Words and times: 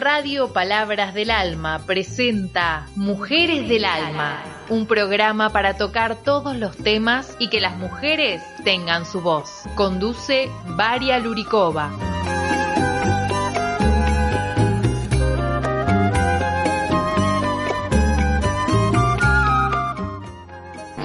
Radio 0.00 0.50
Palabras 0.54 1.12
del 1.12 1.30
Alma 1.30 1.82
presenta 1.84 2.86
Mujeres 2.96 3.68
del 3.68 3.84
Alma, 3.84 4.42
un 4.70 4.86
programa 4.86 5.50
para 5.50 5.76
tocar 5.76 6.16
todos 6.16 6.56
los 6.56 6.74
temas 6.74 7.36
y 7.38 7.50
que 7.50 7.60
las 7.60 7.76
mujeres 7.76 8.40
tengan 8.64 9.04
su 9.04 9.20
voz. 9.20 9.64
Conduce 9.74 10.48
Varia 10.68 11.18
Luricova. 11.18 11.90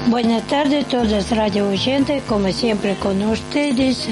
Buenas 0.07 0.43
tardes 0.47 0.85
a 0.85 0.89
todos 0.89 1.31
radio 1.31 1.67
oyentes, 1.67 2.23
como 2.23 2.49
siempre 2.53 2.95
con 2.95 3.21
ustedes, 3.23 4.07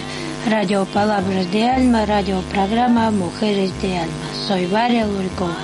Radio 0.49 0.85
Palabras 0.85 1.49
de 1.53 1.69
Alma, 1.69 2.05
Radio 2.05 2.41
Programa 2.51 3.09
Mujeres 3.11 3.71
de 3.81 3.97
Alma. 3.97 4.33
Soy 4.45 4.65
Varia 4.65 5.07
Luricova. 5.07 5.55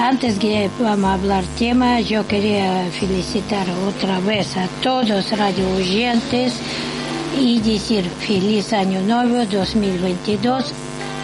Antes 0.00 0.38
que 0.38 0.70
vamos 0.80 1.10
a 1.10 1.14
hablar 1.14 1.44
tema, 1.58 2.00
yo 2.00 2.26
quería 2.26 2.88
felicitar 2.98 3.66
otra 3.86 4.20
vez 4.20 4.56
a 4.56 4.66
todos 4.82 5.30
radio 5.32 5.68
oyentes 5.76 6.54
y 7.38 7.60
decir 7.60 8.04
feliz 8.04 8.72
año 8.72 9.02
nuevo 9.02 9.44
2022. 9.44 10.72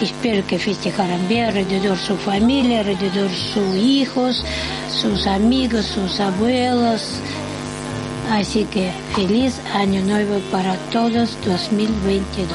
Espero 0.02 0.46
que 0.46 0.58
festejaran 0.58 1.26
bien 1.26 1.46
alrededor 1.46 1.96
su 1.96 2.16
familia, 2.18 2.80
alrededor 2.80 3.30
sus 3.30 3.74
hijos, 3.74 4.44
sus 4.90 5.26
amigos, 5.26 5.86
sus 5.86 6.20
abuelos, 6.20 7.20
Así 8.30 8.64
que 8.64 8.90
feliz 9.14 9.60
año 9.74 10.02
nuevo 10.02 10.38
para 10.50 10.74
todos 10.90 11.36
2022. 11.44 12.48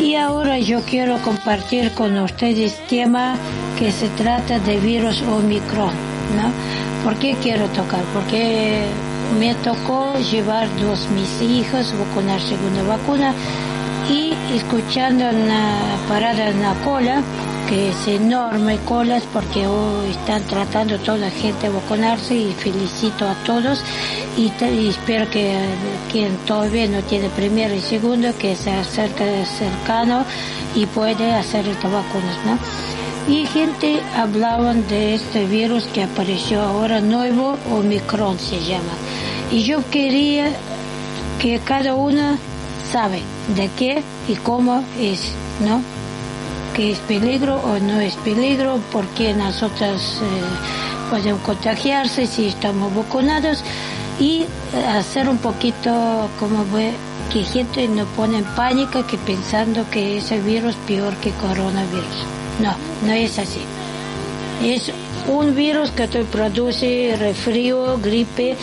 Y 0.00 0.16
ahora 0.16 0.58
yo 0.58 0.80
quiero 0.82 1.18
compartir 1.22 1.92
con 1.92 2.18
ustedes 2.18 2.84
tema 2.88 3.36
que 3.78 3.92
se 3.92 4.08
trata 4.10 4.58
de 4.58 4.78
virus 4.78 5.22
Omicron, 5.22 5.92
¿no? 6.36 7.04
¿Por 7.04 7.16
qué 7.16 7.36
quiero 7.42 7.66
tocar? 7.68 8.02
Porque 8.12 8.86
me 9.38 9.54
tocó 9.56 10.14
llevar 10.18 10.68
dos 10.80 11.08
mis 11.10 11.42
hijos, 11.42 11.92
vacunar 11.98 12.40
segunda 12.40 12.82
vacuna 12.82 13.32
y 14.10 14.32
escuchando 14.54 15.24
una 15.28 15.78
parada 16.08 16.48
en 16.48 16.62
la 16.62 16.74
cola, 16.84 17.22
que 17.68 17.90
es 17.90 18.08
enorme 18.08 18.78
colas 18.84 19.22
porque 19.32 19.66
hoy 19.66 20.10
están 20.10 20.42
tratando 20.44 20.98
toda 20.98 21.18
la 21.18 21.30
gente 21.30 21.68
de 21.68 21.74
vacunarse 21.74 22.34
y 22.34 22.52
felicito 22.52 23.26
a 23.28 23.34
todos 23.44 23.82
y, 24.36 24.52
espero 24.88 25.30
que 25.30 25.56
quien 26.10 26.36
todavía 26.46 26.86
no 26.88 27.02
tiene 27.02 27.28
primero 27.30 27.74
y 27.74 27.80
segundo 27.80 28.36
que 28.38 28.56
se 28.56 28.70
acerque 28.72 29.44
cercano 29.46 30.24
y 30.74 30.86
puede 30.86 31.32
hacer 31.32 31.66
estas 31.68 31.92
vacunas, 31.92 32.36
¿no? 32.44 32.58
Y 33.32 33.46
gente 33.46 34.00
hablaban 34.16 34.86
de 34.88 35.14
este 35.14 35.46
virus 35.46 35.84
que 35.86 36.02
apareció 36.02 36.60
ahora 36.60 37.00
nuevo, 37.00 37.56
Omicron 37.72 38.38
se 38.38 38.60
llama. 38.60 38.92
Y 39.50 39.62
yo 39.62 39.78
quería 39.90 40.50
que 41.40 41.58
cada 41.60 41.94
uno 41.94 42.36
sabe 42.92 43.22
de 43.56 43.70
qué 43.78 44.02
y 44.28 44.34
cómo 44.34 44.84
es, 45.00 45.32
¿no? 45.64 46.03
Que 46.74 46.92
es 46.92 46.98
peligro 47.00 47.56
o 47.56 47.78
no 47.78 48.00
es 48.00 48.14
peligro, 48.16 48.80
porque 48.90 49.32
nosotros 49.32 50.20
eh, 50.22 51.10
podemos 51.10 51.40
contagiarse 51.42 52.26
si 52.26 52.48
estamos 52.48 52.94
vacunados 52.94 53.62
y 54.18 54.44
hacer 54.88 55.28
un 55.28 55.38
poquito 55.38 56.28
como 56.38 56.64
que 57.32 57.42
gente 57.42 57.88
no 57.88 58.04
pone 58.06 58.38
en 58.38 58.44
pánico 58.56 59.06
que 59.06 59.18
pensando 59.18 59.88
que 59.90 60.18
ese 60.18 60.40
virus 60.40 60.74
peor 60.86 61.14
que 61.16 61.30
coronavirus. 61.32 62.26
No, 62.60 62.74
no 63.06 63.12
es 63.12 63.38
así. 63.38 63.60
Es 64.62 64.92
un 65.26 65.54
virus 65.54 65.90
que 65.90 66.06
te 66.06 66.24
produce 66.24 67.16
resfrío, 67.18 67.98
gripe, 67.98 68.56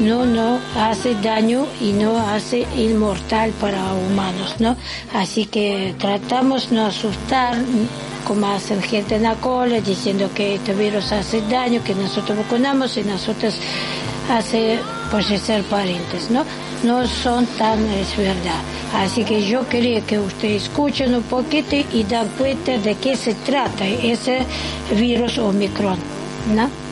no, 0.00 0.26
no 0.26 0.58
hace 0.76 1.14
daño 1.16 1.66
y 1.80 1.92
no 1.92 2.18
hace 2.18 2.66
inmortal 2.76 3.50
para 3.60 3.92
humanos, 3.92 4.56
¿no? 4.58 4.76
Así 5.14 5.46
que 5.46 5.94
tratamos 5.98 6.70
no 6.70 6.86
asustar 6.86 7.56
como 8.26 8.46
hacen 8.46 8.82
gente 8.82 9.16
en 9.16 9.22
la 9.24 9.34
cola 9.36 9.80
diciendo 9.80 10.30
que 10.34 10.56
este 10.56 10.74
virus 10.74 11.12
hace 11.12 11.40
daño, 11.42 11.82
que 11.82 11.94
nosotros 11.94 12.38
vacunamos 12.38 12.96
y 12.96 13.02
nosotros 13.02 13.58
hace 14.30 14.78
pues 15.10 15.26
ser 15.26 15.62
parientes, 15.64 16.30
¿no? 16.30 16.44
No 16.84 17.06
son 17.06 17.46
tan, 17.58 17.84
es 17.88 18.16
verdad. 18.16 18.60
Así 18.94 19.24
que 19.24 19.44
yo 19.44 19.66
quería 19.68 20.00
que 20.02 20.18
ustedes 20.18 20.64
escuchen 20.64 21.14
un 21.14 21.22
poquito 21.22 21.76
y 21.92 22.04
dan 22.04 22.28
cuenta 22.38 22.78
de 22.78 22.94
qué 22.96 23.16
se 23.16 23.34
trata 23.34 23.86
ese 23.86 24.44
virus 24.94 25.38
Omicron, 25.38 25.98
¿no? 26.54 26.87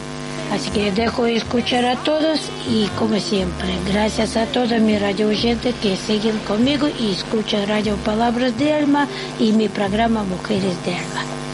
Así 0.52 0.70
que 0.70 0.92
dejo 0.92 1.26
escuchar 1.26 1.84
a 1.84 1.96
todos 1.96 2.40
y 2.68 2.86
como 2.98 3.18
siempre, 3.18 3.68
gracias 3.88 4.36
a 4.36 4.46
todos 4.46 4.80
mis 4.80 5.00
radio 5.00 5.28
oyentes 5.28 5.74
que 5.82 5.96
siguen 5.96 6.38
conmigo 6.40 6.88
y 6.88 7.12
escuchan 7.12 7.68
Radio 7.68 7.96
Palabras 7.96 8.56
de 8.58 8.72
Alma 8.72 9.08
y 9.38 9.52
mi 9.52 9.68
programa 9.68 10.22
Mujeres 10.22 10.76
de 10.84 10.94
Alma. 10.94 11.45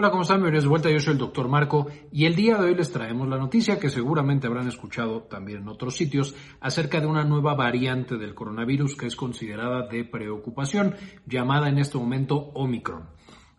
Hola, 0.00 0.10
¿cómo 0.10 0.22
están? 0.22 0.38
Bienvenidos 0.38 0.64
de 0.64 0.70
vuelta. 0.70 0.90
Yo 0.90 0.98
soy 0.98 1.12
el 1.12 1.18
doctor 1.18 1.46
Marco 1.46 1.88
y 2.10 2.24
el 2.24 2.34
día 2.34 2.56
de 2.56 2.68
hoy 2.68 2.74
les 2.74 2.90
traemos 2.90 3.28
la 3.28 3.36
noticia 3.36 3.78
que 3.78 3.90
seguramente 3.90 4.46
habrán 4.46 4.66
escuchado 4.66 5.24
también 5.24 5.58
en 5.58 5.68
otros 5.68 5.94
sitios 5.94 6.34
acerca 6.58 7.02
de 7.02 7.06
una 7.06 7.22
nueva 7.22 7.52
variante 7.52 8.16
del 8.16 8.34
coronavirus 8.34 8.96
que 8.96 9.04
es 9.04 9.14
considerada 9.14 9.88
de 9.88 10.06
preocupación, 10.06 10.94
llamada 11.26 11.68
en 11.68 11.76
este 11.76 11.98
momento 11.98 12.50
Omicron. 12.54 13.10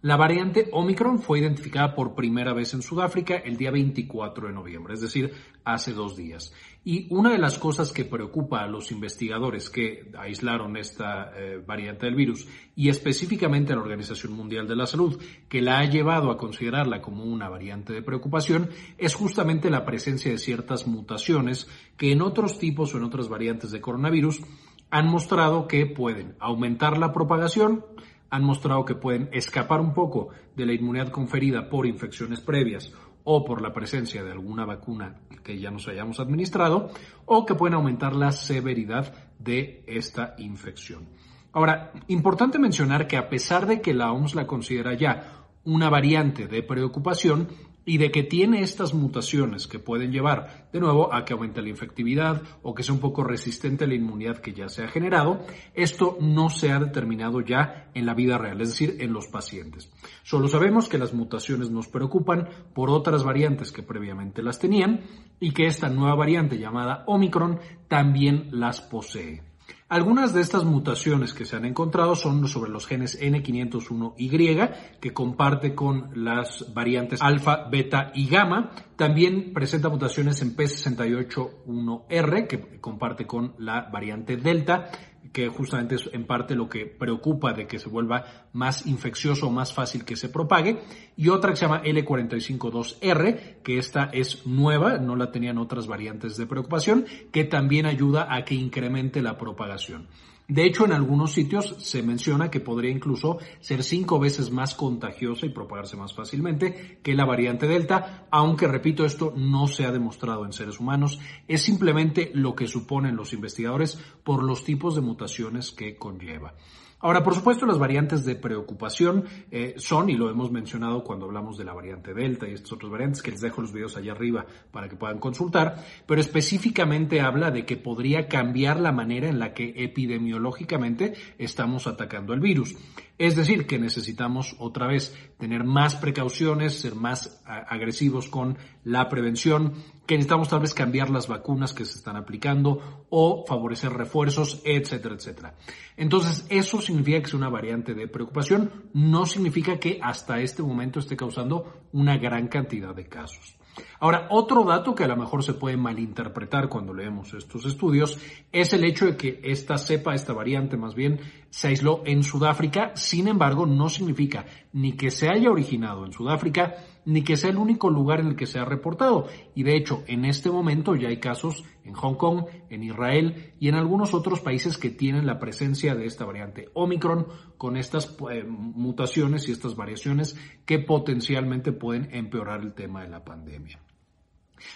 La 0.04 0.18
variante 0.18 0.68
Omicron 0.72 1.20
fue 1.20 1.42
identificada 1.42 1.94
por 1.94 2.16
primera 2.16 2.54
vez 2.54 2.74
en 2.74 2.82
Sudáfrica 2.82 3.36
el 3.36 3.56
día 3.56 3.70
24 3.70 4.48
de 4.48 4.54
noviembre, 4.54 4.96
es 4.96 5.02
decir, 5.02 5.32
hace 5.64 5.94
dos 5.94 6.18
días. 6.18 6.52
Y 6.84 7.06
una 7.14 7.30
de 7.30 7.38
las 7.38 7.60
cosas 7.60 7.94
que 7.94 8.04
preocupa 8.04 8.64
a 8.64 8.68
los 8.68 8.92
investigadores 8.92 9.70
que 9.70 10.12
aislaron 10.18 10.76
esta 10.76 11.32
eh, 11.38 11.62
variante 11.64 12.08
del 12.08 12.16
virus 12.16 12.48
y 12.76 12.90
específicamente 12.90 13.74
a 13.74 13.76
la 13.76 13.84
Organización 13.84 14.34
Mundial 14.34 14.68
de 14.68 14.76
la 14.76 14.88
Salud, 14.88 15.22
que 15.48 15.62
la 15.62 15.78
ha 15.78 15.86
llevado 15.86 16.32
a 16.32 16.38
considerarla 16.38 17.00
como 17.00 17.24
una 17.24 17.48
variante 17.48 17.94
de 17.94 18.02
preocupación, 18.02 18.72
es 18.98 19.14
justamente 19.14 19.70
la 19.70 19.86
presencia 19.86 20.32
de 20.32 20.40
ciertas 20.40 20.88
mutaciones 20.88 21.68
que 21.96 22.12
en 22.12 22.24
otros 22.24 22.58
tipos 22.58 22.96
o 22.96 22.98
en 22.98 23.04
otras 23.04 23.30
variantes 23.30 23.70
de 23.70 23.82
coronavirus 23.82 24.42
han 24.90 25.08
mostrado 25.08 25.68
que 25.68 25.86
pueden 25.86 26.36
aumentar 26.40 26.98
la 26.98 27.14
propagación, 27.14 27.86
han 28.32 28.44
mostrado 28.44 28.86
que 28.86 28.96
pueden 28.96 29.30
escapar 29.34 29.82
un 29.82 29.94
poco 29.94 30.30
de 30.56 30.66
la 30.66 30.74
inmunidad 30.74 31.10
conferida 31.10 31.70
por 31.70 31.86
infecciones 31.86 32.42
previas 32.42 32.92
o 33.24 33.46
por 33.46 33.62
la 33.62 33.74
presencia 33.74 34.24
de 34.24 34.32
alguna 34.32 34.66
vacuna 34.66 35.18
que 35.44 35.60
ya 35.60 35.70
nos 35.70 35.88
hayamos 35.88 36.20
administrado, 36.20 36.90
o 37.26 37.46
que 37.46 37.56
pueden 37.56 37.76
aumentar 37.76 38.16
la 38.16 38.32
severidad 38.32 39.14
de 39.38 39.84
esta 39.86 40.34
infección. 40.38 41.10
Ahora, 41.52 41.92
importante 42.08 42.58
mencionar 42.58 43.08
que 43.08 43.18
a 43.18 43.30
pesar 43.30 43.68
de 43.68 43.82
que 43.82 43.94
la 43.94 44.12
OMS 44.12 44.36
la 44.36 44.48
considera 44.48 44.94
ya 44.94 45.48
una 45.66 45.90
variante 45.90 46.48
de 46.48 46.64
preocupación, 46.64 47.50
y 47.86 47.98
de 47.98 48.12
que 48.12 48.24
tiene 48.24 48.62
estas 48.62 48.94
mutaciones 48.94 49.68
que 49.68 49.80
pueden 49.80 50.12
llevar 50.12 50.70
de 50.72 50.80
nuevo 50.80 51.14
a 51.14 51.26
que 51.26 51.34
aumente 51.34 51.62
la 51.62 51.70
infectividad 51.70 52.42
o 52.62 52.76
que 52.76 52.84
sea 52.84 52.94
un 52.94 53.02
poco 53.02 53.24
resistente 53.24 53.86
a 53.86 53.88
la 53.88 53.96
inmunidad 53.96 54.38
que 54.38 54.54
ya 54.54 54.70
se 54.70 54.84
ha 54.84 54.88
generado, 54.88 55.46
esto 55.74 56.18
no 56.22 56.50
se 56.50 56.72
ha 56.72 56.80
determinado 56.80 57.42
ya 57.42 57.90
en 57.94 58.06
la 58.06 58.14
vida 58.14 58.38
real, 58.38 58.62
es 58.62 58.70
decir, 58.70 58.98
en 59.00 59.14
los 59.14 59.28
pacientes. 59.28 59.92
Solo 60.24 60.48
sabemos 60.48 60.88
que 60.88 60.98
las 60.98 61.14
mutaciones 61.14 61.72
nos 61.72 61.88
preocupan 61.88 62.50
por 62.74 62.90
otras 62.90 63.24
variantes 63.24 63.72
que 63.72 63.84
previamente 63.84 64.44
las 64.44 64.60
tenían 64.60 65.02
y 65.40 65.52
que 65.52 65.66
esta 65.66 65.90
nueva 65.90 66.16
variante 66.16 66.58
llamada 66.58 67.04
Omicron 67.08 67.60
también 67.88 68.48
las 68.52 68.82
posee. 68.82 69.51
Algunas 69.92 70.34
de 70.34 70.40
estas 70.40 70.64
mutaciones 70.64 71.34
que 71.34 71.44
se 71.44 71.58
han 71.58 71.66
encontrado 71.66 72.16
son 72.16 72.48
sobre 72.48 72.72
los 72.72 72.88
genes 72.88 73.22
N501Y, 73.22 74.72
que 75.02 75.14
comparte 75.14 75.76
con 75.76 76.12
las 76.16 76.74
variantes 76.74 77.22
alfa, 77.22 77.68
beta 77.70 78.14
y 78.16 78.30
gamma. 78.30 78.72
También 78.96 79.52
presenta 79.54 79.90
mutaciones 79.90 80.42
en 80.42 80.56
P681R, 80.56 82.48
que 82.48 82.80
comparte 82.80 83.28
con 83.28 83.54
la 83.58 83.90
variante 83.92 84.38
delta, 84.38 84.90
que 85.32 85.48
justamente 85.48 85.96
es 85.96 86.10
en 86.14 86.26
parte 86.26 86.56
lo 86.56 86.70
que 86.70 86.86
preocupa 86.86 87.54
de 87.54 87.68
que 87.68 87.80
se 87.80 87.90
vuelva 87.90 88.48
más 88.54 88.86
infeccioso 88.86 89.48
o 89.48 89.52
más 89.52 89.74
fácil 89.74 90.04
que 90.04 90.16
se 90.16 90.30
propague, 90.30 90.80
y 91.16 91.30
otra 91.30 91.52
que 91.52 91.58
se 91.58 91.66
llama 91.66 91.84
L452R, 91.84 93.62
que 93.64 93.78
esta 93.78 94.10
es 94.12 94.46
nueva, 94.46 94.98
no 94.98 95.16
la 95.16 95.32
tenían 95.32 95.58
otras 95.58 95.88
variantes 95.88 96.38
de 96.38 96.48
preocupación, 96.48 97.06
que 97.32 97.44
también 97.44 97.86
ayuda 97.86 98.34
a 98.34 98.44
que 98.44 98.56
incremente 98.56 99.22
la 99.22 99.38
propagación. 99.38 100.08
De 100.52 100.66
hecho, 100.66 100.84
en 100.84 100.92
algunos 100.92 101.32
sitios 101.32 101.78
se 101.80 102.04
menciona 102.04 102.52
que 102.52 102.60
podría 102.60 102.92
incluso 102.92 103.38
ser 103.62 103.84
cinco 103.84 104.20
veces 104.20 104.52
más 104.52 104.76
contagiosa 104.76 105.46
y 105.46 105.50
propagarse 105.52 105.96
más 105.96 106.14
fácilmente 106.14 107.00
que 107.02 107.16
la 107.16 107.24
variante 107.24 107.68
Delta, 107.68 108.28
aunque 108.32 108.68
repito, 108.68 109.06
esto 109.06 109.34
no 109.34 109.70
se 109.70 109.86
ha 109.86 109.94
demostrado 109.94 110.44
en 110.44 110.52
seres 110.52 110.82
humanos, 110.82 111.22
es 111.48 111.62
simplemente 111.62 112.32
lo 112.34 112.54
que 112.54 112.68
suponen 112.68 113.16
los 113.16 113.32
investigadores 113.32 113.98
por 114.26 114.44
los 114.44 114.66
tipos 114.66 114.94
de 114.94 115.00
mutaciones 115.00 115.72
que 115.72 115.96
conlleva. 115.96 116.54
Ahora, 117.02 117.24
por 117.24 117.34
supuesto, 117.34 117.66
las 117.66 117.80
variantes 117.80 118.26
de 118.26 118.36
preocupación 118.36 119.26
eh, 119.50 119.76
son, 119.78 120.10
y 120.10 120.16
lo 120.16 120.30
hemos 120.30 120.52
mencionado 120.52 121.04
cuando 121.04 121.26
hablamos 121.26 121.58
de 121.58 121.66
la 121.66 121.74
variante 121.74 122.14
Delta 122.14 122.48
y 122.48 122.54
estas 122.54 122.74
otras 122.74 122.92
variantes, 122.92 123.22
que 123.24 123.32
les 123.32 123.42
dejo 123.42 123.62
los 123.62 123.74
videos 123.74 123.98
allá 123.98 124.12
arriba 124.12 124.46
para 124.72 124.88
que 124.88 124.96
puedan 124.96 125.20
consultar, 125.20 125.84
pero 126.06 126.22
específicamente 126.22 127.22
habla 127.22 127.50
de 127.52 127.66
que 127.66 127.78
podría 127.78 128.28
cambiar 128.28 128.80
la 128.80 128.92
manera 128.92 129.28
en 129.28 129.40
la 129.40 129.54
que 129.54 129.74
epidemiológicamente 129.76 131.14
estamos 131.38 131.88
atacando 131.88 132.34
el 132.34 132.40
virus. 132.40 132.76
Es 133.18 133.36
decir, 133.36 133.68
que 133.68 133.78
necesitamos 133.78 134.56
otra 134.58 134.88
vez 134.88 135.16
tener 135.38 135.64
más 135.64 135.96
precauciones, 135.96 136.80
ser 136.80 136.96
más 136.96 137.44
agresivos 137.46 138.28
con 138.30 138.58
la 138.84 139.10
prevención, 139.10 139.74
que 140.12 140.18
necesitamos 140.18 140.50
tal 140.50 140.60
vez 140.60 140.74
cambiar 140.74 141.10
las 141.10 141.30
vacunas 141.30 141.72
que 141.72 141.86
se 141.86 141.98
están 141.98 142.18
aplicando 142.18 143.06
o 143.10 143.46
favorecer 143.48 143.94
refuerzos, 143.94 144.62
etcétera, 144.66 145.16
etcétera. 145.16 145.56
Entonces, 145.96 146.46
eso 146.50 146.82
significa 146.82 147.20
que 147.20 147.28
es 147.28 147.34
una 147.34 147.48
variante 147.48 147.94
de 147.94 148.10
preocupación, 148.10 148.90
no 148.94 149.26
significa 149.26 149.80
que 149.80 150.02
hasta 150.02 150.42
este 150.42 150.64
momento 150.64 151.00
esté 151.00 151.16
causando 151.16 151.86
una 151.94 152.18
gran 152.18 152.50
cantidad 152.50 152.94
de 152.94 153.08
casos. 153.08 153.56
Ahora, 154.02 154.28
otro 154.32 154.66
dato 154.66 154.96
que 154.96 155.06
a 155.06 155.08
lo 155.08 155.16
mejor 155.16 155.46
se 155.46 155.54
puede 155.54 155.78
malinterpretar 155.78 156.68
cuando 156.68 156.94
leemos 156.94 157.34
estos 157.34 157.66
estudios 157.66 158.20
es 158.52 158.74
el 158.74 158.84
hecho 158.84 159.06
de 159.06 159.16
que 159.16 159.40
esta 159.44 159.78
cepa, 159.78 160.14
esta 160.14 160.34
variante 160.34 160.76
más 160.76 160.94
bien, 160.94 161.22
se 161.50 161.70
aisló 161.70 162.02
en 162.06 162.24
Sudáfrica. 162.24 162.92
Sin 162.96 163.30
embargo, 163.30 163.66
no 163.66 163.88
significa 163.88 164.46
ni 164.74 164.94
que 164.94 165.10
se 165.10 165.30
haya 165.30 165.50
originado 165.50 166.06
en 166.06 166.12
Sudáfrica, 166.12 166.76
ni 167.06 167.24
que 167.24 167.38
sea 167.38 167.50
el 167.50 167.58
único 167.58 167.90
lugar 167.90 168.20
en 168.20 168.28
el 168.28 168.36
que 168.36 168.46
se 168.46 168.60
ha 168.60 168.66
reportado. 168.66 169.28
Y 169.56 169.64
de 169.64 169.76
hecho, 169.76 170.04
en 170.08 170.26
este 170.26 170.52
momento 170.52 170.96
ya 170.96 171.10
hay 171.10 171.20
casos 171.20 171.64
en 171.84 171.94
Hong 171.94 172.16
Kong, 172.16 172.46
en 172.70 172.84
Israel 172.84 173.54
y 173.60 173.70
en 173.70 173.76
algunos 173.76 174.14
otros 174.14 174.40
países 174.40 174.78
que 174.78 174.90
tienen 174.90 175.26
la 175.26 175.40
presencia 175.40 175.96
de 175.96 176.06
esta 176.06 176.26
variante 176.26 176.70
Omicron 176.74 177.28
con 177.58 177.78
estas 177.78 178.16
eh, 178.32 178.44
mutaciones 178.44 179.48
y 179.48 179.52
estas 179.52 179.76
variaciones 179.76 180.36
que 180.66 180.80
potencialmente 180.80 181.72
pueden 181.72 182.10
empeorar 182.12 182.62
el 182.62 182.74
tema 182.74 183.02
de 183.02 183.10
la 183.10 183.24
pandemia. 183.24 183.80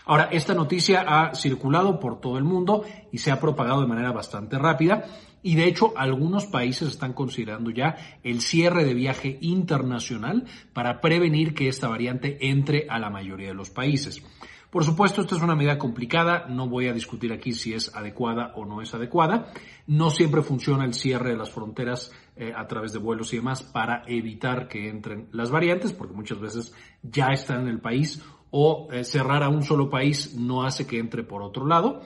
Ahora, 0.05 0.29
esta 0.31 0.53
noticia 0.53 1.01
ha 1.07 1.35
circulado 1.35 1.99
por 1.99 2.19
todo 2.19 2.37
el 2.37 2.43
mundo 2.43 2.83
y 3.11 3.19
se 3.19 3.31
ha 3.31 3.39
propagado 3.39 3.81
de 3.81 3.87
manera 3.87 4.11
bastante 4.11 4.57
rápida 4.57 5.05
y 5.45 5.53
de 5.53 5.67
hecho 5.67 5.93
algunos 5.95 6.47
países 6.47 6.89
están 6.89 7.13
considerando 7.13 7.69
ya 7.69 7.95
el 8.23 8.41
cierre 8.41 8.83
de 8.83 8.95
viaje 8.95 9.37
internacional 9.41 10.45
para 10.73 11.01
prevenir 11.01 11.53
que 11.53 11.67
esta 11.67 11.87
variante 11.87 12.49
entre 12.49 12.87
a 12.89 12.97
la 12.97 13.11
mayoría 13.11 13.49
de 13.49 13.53
los 13.53 13.69
países. 13.69 14.23
Por 14.71 14.83
supuesto, 14.83 15.21
esta 15.21 15.35
es 15.35 15.43
una 15.43 15.55
medida 15.55 15.77
complicada, 15.77 16.47
no 16.49 16.67
voy 16.67 16.87
a 16.87 16.93
discutir 16.93 17.31
aquí 17.31 17.53
si 17.53 17.75
es 17.75 17.95
adecuada 17.95 18.53
o 18.55 18.65
no 18.65 18.81
es 18.81 18.91
adecuada. 18.95 19.53
No 19.85 20.09
siempre 20.09 20.41
funciona 20.41 20.83
el 20.83 20.95
cierre 20.95 21.29
de 21.29 21.37
las 21.37 21.51
fronteras 21.51 22.11
eh, 22.35 22.51
a 22.53 22.65
través 22.65 22.91
de 22.91 22.97
vuelos 22.97 23.31
y 23.31 23.37
demás 23.37 23.61
para 23.61 24.01
evitar 24.07 24.67
que 24.67 24.89
entren 24.89 25.29
las 25.31 25.51
variantes, 25.51 25.93
porque 25.93 26.15
muchas 26.15 26.39
veces 26.39 26.73
ya 27.03 27.27
están 27.27 27.61
en 27.61 27.67
el 27.67 27.81
país 27.81 28.19
o 28.49 28.87
eh, 28.91 29.03
cerrar 29.03 29.43
a 29.43 29.49
un 29.49 29.61
solo 29.61 29.91
país 29.91 30.33
no 30.33 30.63
hace 30.63 30.87
que 30.87 30.97
entre 30.97 31.23
por 31.23 31.43
otro 31.43 31.67
lado. 31.67 32.01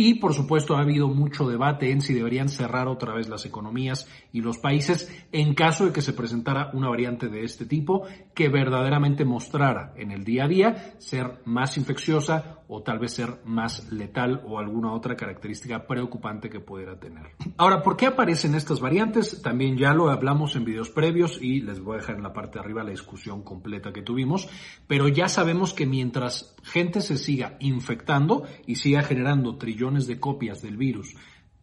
Y 0.00 0.14
por 0.14 0.32
supuesto 0.32 0.76
ha 0.76 0.82
habido 0.82 1.08
mucho 1.08 1.48
debate 1.48 1.90
en 1.90 2.00
si 2.00 2.14
deberían 2.14 2.48
cerrar 2.48 2.86
otra 2.86 3.12
vez 3.12 3.28
las 3.28 3.44
economías 3.46 4.06
y 4.32 4.42
los 4.42 4.56
países 4.56 5.12
en 5.32 5.54
caso 5.54 5.86
de 5.86 5.92
que 5.92 6.02
se 6.02 6.12
presentara 6.12 6.70
una 6.72 6.88
variante 6.88 7.26
de 7.26 7.42
este 7.42 7.66
tipo 7.66 8.06
que 8.32 8.48
verdaderamente 8.48 9.24
mostrara 9.24 9.92
en 9.96 10.12
el 10.12 10.22
día 10.22 10.44
a 10.44 10.48
día 10.48 10.94
ser 10.98 11.40
más 11.46 11.76
infecciosa 11.78 12.58
o 12.68 12.82
tal 12.82 13.00
vez 13.00 13.14
ser 13.14 13.40
más 13.44 13.90
letal 13.90 14.42
o 14.46 14.58
alguna 14.58 14.92
otra 14.92 15.16
característica 15.16 15.86
preocupante 15.86 16.48
que 16.50 16.60
pudiera 16.60 17.00
tener. 17.00 17.30
Ahora, 17.56 17.82
¿por 17.82 17.96
qué 17.96 18.06
aparecen 18.06 18.54
estas 18.54 18.78
variantes? 18.78 19.42
También 19.42 19.76
ya 19.76 19.94
lo 19.94 20.10
hablamos 20.10 20.54
en 20.54 20.64
videos 20.64 20.90
previos 20.90 21.40
y 21.42 21.62
les 21.62 21.80
voy 21.80 21.94
a 21.94 22.00
dejar 22.00 22.16
en 22.16 22.22
la 22.22 22.32
parte 22.32 22.58
de 22.58 22.64
arriba 22.64 22.84
la 22.84 22.90
discusión 22.90 23.42
completa 23.42 23.92
que 23.92 24.02
tuvimos, 24.02 24.48
pero 24.86 25.08
ya 25.08 25.28
sabemos 25.28 25.72
que 25.72 25.86
mientras 25.86 26.54
gente 26.68 27.00
se 27.00 27.16
siga 27.16 27.56
infectando 27.60 28.44
y 28.66 28.76
siga 28.76 29.02
generando 29.02 29.56
trillones 29.56 30.06
de 30.06 30.20
copias 30.20 30.62
del 30.62 30.76
virus 30.76 31.14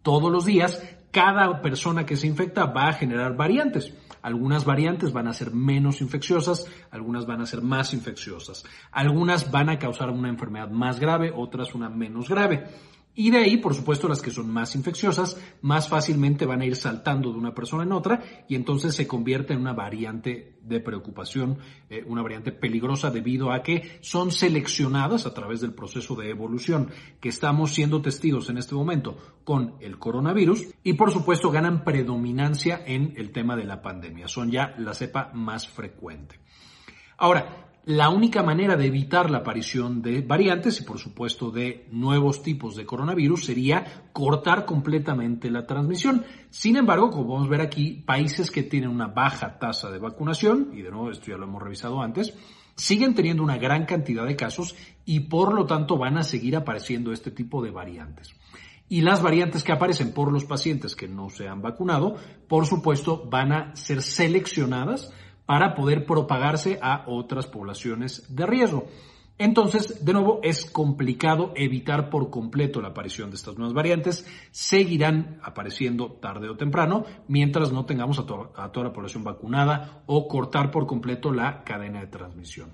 todos 0.06 0.32
los 0.32 0.46
días, 0.46 0.84
cada 1.10 1.64
persona 1.64 2.06
que 2.06 2.16
se 2.16 2.28
infecta 2.28 2.68
va 2.68 2.90
a 2.90 2.94
generar 2.94 3.36
variantes. 3.36 3.92
Algunas 4.22 4.64
variantes 4.64 5.12
van 5.12 5.28
a 5.28 5.34
ser 5.34 5.52
menos 5.52 6.00
infecciosas, 6.00 6.68
algunas 6.92 7.26
van 7.26 7.42
a 7.42 7.48
ser 7.48 7.64
más 7.64 7.92
infecciosas. 7.92 8.66
Algunas 8.92 9.50
van 9.50 9.70
a 9.70 9.80
causar 9.80 10.12
una 10.12 10.30
enfermedad 10.30 10.70
más 10.70 11.00
grave, 11.00 11.34
otras 11.36 11.74
una 11.74 11.90
menos 11.90 12.30
grave. 12.30 12.66
Y 13.18 13.32
de 13.32 13.38
ahí, 13.38 13.58
por 13.58 13.74
supuesto, 13.74 14.10
las 14.10 14.22
que 14.22 14.30
son 14.30 14.52
más 14.52 14.76
infecciosas, 14.76 15.38
más 15.62 15.88
fácilmente 15.88 16.46
van 16.46 16.62
a 16.62 16.66
ir 16.66 16.76
saltando 16.76 17.32
de 17.32 17.38
una 17.38 17.56
persona 17.56 17.84
en 17.84 17.94
otra 17.94 18.22
y 18.50 18.56
entonces 18.56 18.94
se 18.94 19.08
convierte 19.08 19.54
en 19.54 19.62
una 19.62 19.72
variante 19.72 20.58
de 20.62 20.82
preocupación, 20.82 21.60
eh, 21.90 22.04
una 22.06 22.22
variante 22.22 22.52
peligrosa 22.52 23.12
debido 23.12 23.54
a 23.54 23.64
que 23.64 24.00
son 24.02 24.32
seleccionadas 24.32 25.26
a 25.26 25.34
través 25.34 25.62
del 25.62 25.74
proceso 25.74 26.16
de 26.16 26.30
evolución 26.30 26.90
que 27.22 27.30
estamos 27.30 27.74
siendo 27.74 28.02
testigos 28.02 28.50
en 28.50 28.58
este 28.58 28.76
momento 28.76 29.18
con 29.46 29.76
el 29.80 29.98
coronavirus 29.98 30.74
y 30.84 30.94
por 30.94 31.12
supuesto 31.12 31.52
ganan 31.52 31.86
predominancia 31.86 32.84
en 32.86 33.14
el 33.16 33.32
tema 33.32 33.56
de 33.56 33.64
la 33.64 33.82
pandemia. 33.82 34.28
Son 34.28 34.52
ya 34.52 34.76
la 34.78 34.94
cepa 34.94 35.32
más 35.34 35.70
frecuente. 35.70 36.40
Ahora, 37.18 37.75
la 37.86 38.10
única 38.10 38.42
manera 38.42 38.76
de 38.76 38.88
evitar 38.88 39.30
la 39.30 39.40
aparición 39.40 40.02
de 40.02 40.22
variantes 40.22 40.82
y 40.82 40.84
por 40.84 40.98
supuesto 40.98 41.52
de 41.52 41.88
nuevos 41.92 42.42
tipos 42.42 42.76
de 42.76 42.86
coronavirus 42.86 43.46
sería 43.46 44.10
cortar 44.12 44.66
completamente 44.66 45.52
la 45.52 45.68
transmisión. 45.68 46.26
Sin 46.50 46.78
embargo, 46.78 47.12
como 47.12 47.28
podemos 47.28 47.50
ver 47.50 47.62
aquí, 47.62 48.04
países 48.06 48.50
que 48.50 48.64
tienen 48.64 48.90
una 48.90 49.08
baja 49.08 49.60
tasa 49.60 49.92
de 49.92 50.00
vacunación, 50.00 50.72
y 50.74 50.82
de 50.82 50.90
nuevo 50.90 51.12
esto 51.12 51.28
ya 51.28 51.38
lo 51.38 51.46
hemos 51.46 51.62
revisado 51.62 52.02
antes, 52.02 52.34
siguen 52.76 53.14
teniendo 53.14 53.44
una 53.44 53.58
gran 53.58 53.86
cantidad 53.86 54.26
de 54.26 54.36
casos 54.36 54.76
y 55.06 55.22
por 55.22 55.54
lo 55.54 55.68
tanto 55.68 55.98
van 55.98 56.18
a 56.18 56.24
seguir 56.24 56.56
apareciendo 56.56 57.12
este 57.14 57.30
tipo 57.30 57.64
de 57.64 57.70
variantes. 57.70 58.36
Y 58.90 59.02
las 59.02 59.22
variantes 59.22 59.64
que 59.64 59.72
aparecen 59.72 60.12
por 60.12 60.32
los 60.32 60.46
pacientes 60.46 60.96
que 60.96 61.08
no 61.08 61.30
se 61.30 61.48
han 61.48 61.62
vacunado, 61.62 62.16
por 62.48 62.66
supuesto, 62.66 63.28
van 63.30 63.52
a 63.52 63.76
ser 63.76 64.02
seleccionadas 64.02 65.12
para 65.46 65.76
poder 65.76 66.06
propagarse 66.06 66.80
a 66.82 67.04
otras 67.08 67.48
poblaciones 67.48 68.36
de 68.36 68.46
riesgo. 68.46 68.88
Entonces, 69.38 70.06
de 70.06 70.14
nuevo, 70.14 70.40
es 70.44 70.66
complicado 70.66 71.52
evitar 71.56 72.10
por 72.10 72.30
completo 72.30 72.82
la 72.82 72.90
aparición 72.90 73.30
de 73.30 73.36
estas 73.36 73.58
nuevas 73.58 73.74
variantes. 73.74 74.26
Seguirán 74.52 75.40
apareciendo 75.44 76.14
tarde 76.22 76.48
o 76.50 76.56
temprano 76.56 77.04
mientras 77.28 77.74
no 77.74 77.86
tengamos 77.86 78.18
a, 78.18 78.22
a 78.22 78.72
toda 78.72 78.88
la 78.88 78.94
población 78.94 79.26
vacunada 79.26 80.04
o 80.06 80.28
cortar 80.30 80.72
por 80.72 80.88
completo 80.88 81.34
la 81.34 81.64
cadena 81.66 82.00
de 82.00 82.08
transmisión. 82.08 82.70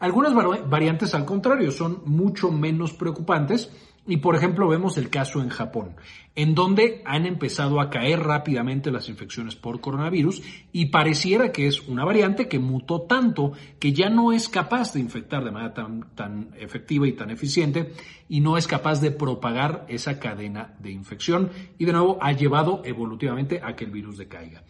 Algunas 0.00 0.34
variantes, 0.34 1.14
al 1.14 1.26
contrario, 1.26 1.70
son 1.70 2.02
mucho 2.06 2.50
menos 2.50 2.92
preocupantes 2.94 3.70
y 4.10 4.16
por 4.16 4.34
ejemplo 4.34 4.68
vemos 4.68 4.98
el 4.98 5.08
caso 5.08 5.40
en 5.40 5.50
Japón, 5.50 5.94
en 6.34 6.56
donde 6.56 7.00
han 7.04 7.26
empezado 7.26 7.80
a 7.80 7.90
caer 7.90 8.18
rápidamente 8.18 8.90
las 8.90 9.08
infecciones 9.08 9.54
por 9.54 9.80
coronavirus 9.80 10.42
y 10.72 10.86
pareciera 10.86 11.52
que 11.52 11.68
es 11.68 11.86
una 11.86 12.04
variante 12.04 12.48
que 12.48 12.58
mutó 12.58 13.02
tanto 13.02 13.52
que 13.78 13.92
ya 13.92 14.10
no 14.10 14.32
es 14.32 14.48
capaz 14.48 14.92
de 14.94 15.00
infectar 15.00 15.44
de 15.44 15.52
manera 15.52 15.74
tan, 15.74 16.12
tan 16.16 16.50
efectiva 16.58 17.06
y 17.06 17.12
tan 17.12 17.30
eficiente 17.30 17.92
y 18.28 18.40
no 18.40 18.56
es 18.56 18.66
capaz 18.66 19.00
de 19.00 19.12
propagar 19.12 19.86
esa 19.88 20.18
cadena 20.18 20.74
de 20.80 20.90
infección 20.90 21.50
y 21.78 21.84
de 21.84 21.92
nuevo 21.92 22.18
ha 22.20 22.32
llevado 22.32 22.82
evolutivamente 22.84 23.60
a 23.62 23.76
que 23.76 23.84
el 23.84 23.92
virus 23.92 24.18
decaiga. 24.18 24.64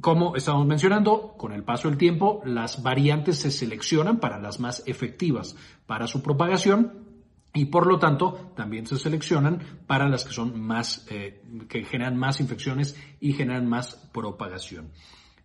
Como 0.00 0.34
estamos 0.34 0.66
mencionando, 0.66 1.34
con 1.36 1.52
el 1.52 1.62
paso 1.64 1.90
del 1.90 1.98
tiempo, 1.98 2.40
las 2.46 2.82
variantes 2.82 3.40
se 3.40 3.50
seleccionan 3.50 4.18
para 4.18 4.38
las 4.38 4.58
más 4.58 4.82
efectivas 4.86 5.54
para 5.86 6.06
su 6.06 6.22
propagación 6.22 7.07
y 7.54 7.66
por 7.66 7.86
lo 7.86 7.98
tanto 7.98 8.52
también 8.56 8.86
se 8.86 8.98
seleccionan 8.98 9.82
para 9.86 10.08
las 10.08 10.24
que 10.24 10.32
son 10.32 10.60
más, 10.60 11.06
eh, 11.10 11.42
que 11.68 11.84
generan 11.84 12.16
más 12.16 12.40
infecciones 12.40 12.96
y 13.20 13.32
generan 13.32 13.68
más 13.68 13.96
propagación. 14.12 14.92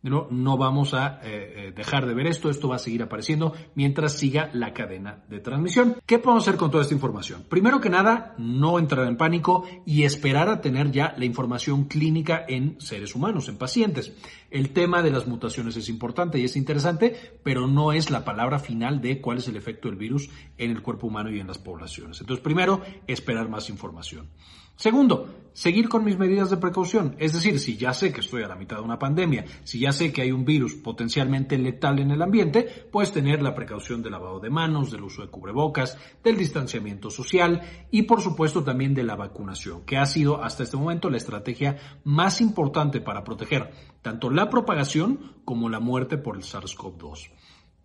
No, 0.04 0.58
vamos 0.58 0.94
a 0.94 1.22
eh, 1.24 1.68
eh, 1.68 1.74
dejar 1.74 2.06
de 2.06 2.14
ver 2.14 2.28
esto, 2.28 2.50
esto 2.50 2.68
va 2.68 2.76
a 2.76 2.80
seguir 2.80 3.02
apareciendo 3.04 3.54
mientras 3.74 4.12
siga 4.12 4.50
la 4.52 4.74
cadena 4.74 5.24
de 5.30 5.40
transmisión. 5.40 5.96
¿Qué 6.06 6.20
podemos 6.20 6.46
hacer 6.46 6.58
con 6.58 6.70
toda 6.70 6.84
esta 6.84 6.94
información? 6.94 7.46
Primero 7.48 7.80
que 7.80 7.90
nada, 7.90 8.36
no 8.38 8.80
entrar 8.80 9.08
en 9.08 9.16
pánico 9.16 9.66
y 9.86 10.04
esperar 10.04 10.50
a 10.50 10.60
tener 10.60 10.92
ya 10.92 11.16
la 11.18 11.24
información 11.24 11.86
clínica 11.86 12.44
en 12.46 12.82
seres 12.82 13.16
humanos, 13.16 13.48
en 13.48 13.58
pacientes. 13.58 14.14
El 14.52 14.72
tema 14.72 15.02
de 15.02 15.12
las 15.12 15.26
mutaciones 15.26 15.78
es 15.78 15.88
importante 15.88 16.38
y 16.38 16.44
es 16.44 16.58
interesante, 16.58 17.40
pero 17.42 17.68
no 17.68 17.94
es 17.94 18.12
la 18.12 18.26
palabra 18.26 18.60
final 18.60 19.00
de 19.00 19.22
cuál 19.22 19.38
es 19.38 19.48
el 19.48 19.56
efecto 19.56 19.88
del 19.88 19.98
virus 19.98 20.30
en 20.58 20.72
el 20.72 20.82
cuerpo 20.82 21.08
humano 21.08 21.32
y 21.32 21.40
en 21.40 21.48
las 21.48 21.60
poblaciones. 21.60 22.20
Entonces, 22.20 22.44
primero, 22.44 22.82
esperar 23.08 23.48
más 23.48 23.70
información. 23.70 24.28
Segundo, 24.76 25.28
seguir 25.54 25.88
con 25.88 26.04
mis 26.04 26.18
medidas 26.18 26.50
de 26.50 26.58
precaución. 26.58 27.16
Es 27.20 27.34
decir, 27.34 27.60
si 27.60 27.78
ya 27.78 27.94
sé 27.94 28.12
que 28.12 28.22
estoy 28.22 28.44
a 28.44 28.48
la 28.48 28.56
mitad 28.56 28.78
de 28.78 28.84
una 28.84 29.00
pandemia, 29.00 29.46
si 29.64 29.80
ya 29.80 29.92
sé 29.92 30.12
que 30.12 30.24
hay 30.24 30.32
un 30.32 30.46
virus 30.46 30.74
potencialmente 30.74 31.58
letal 31.58 32.00
en 32.00 32.12
el 32.12 32.22
ambiente, 32.22 32.88
pues 32.92 33.12
tener 33.12 33.42
la 33.42 33.56
precaución 33.56 34.02
del 34.02 34.14
lavado 34.14 34.40
de 34.40 34.50
manos, 34.50 34.92
del 34.92 35.04
uso 35.04 35.22
de 35.22 35.30
cubrebocas, 35.30 35.98
del 36.24 36.38
distanciamiento 36.38 37.10
social 37.10 37.62
y 37.92 38.04
por 38.04 38.22
supuesto 38.22 38.64
también 38.64 38.94
de 38.94 39.04
la 39.04 39.16
vacunación, 39.16 39.84
que 39.86 39.98
ha 39.98 40.06
sido 40.06 40.44
hasta 40.44 40.64
este 40.64 40.78
momento 40.78 41.10
la 41.10 41.18
estrategia 41.18 41.78
más 42.04 42.42
importante 42.42 43.00
para 43.00 43.24
proteger 43.24 43.72
tanto 44.02 44.30
la 44.30 44.50
propagación 44.50 45.34
como 45.46 45.70
la 45.70 45.80
muerte 45.80 46.18
por 46.18 46.36
el 46.36 46.44
SARS-CoV-2. 46.44 47.30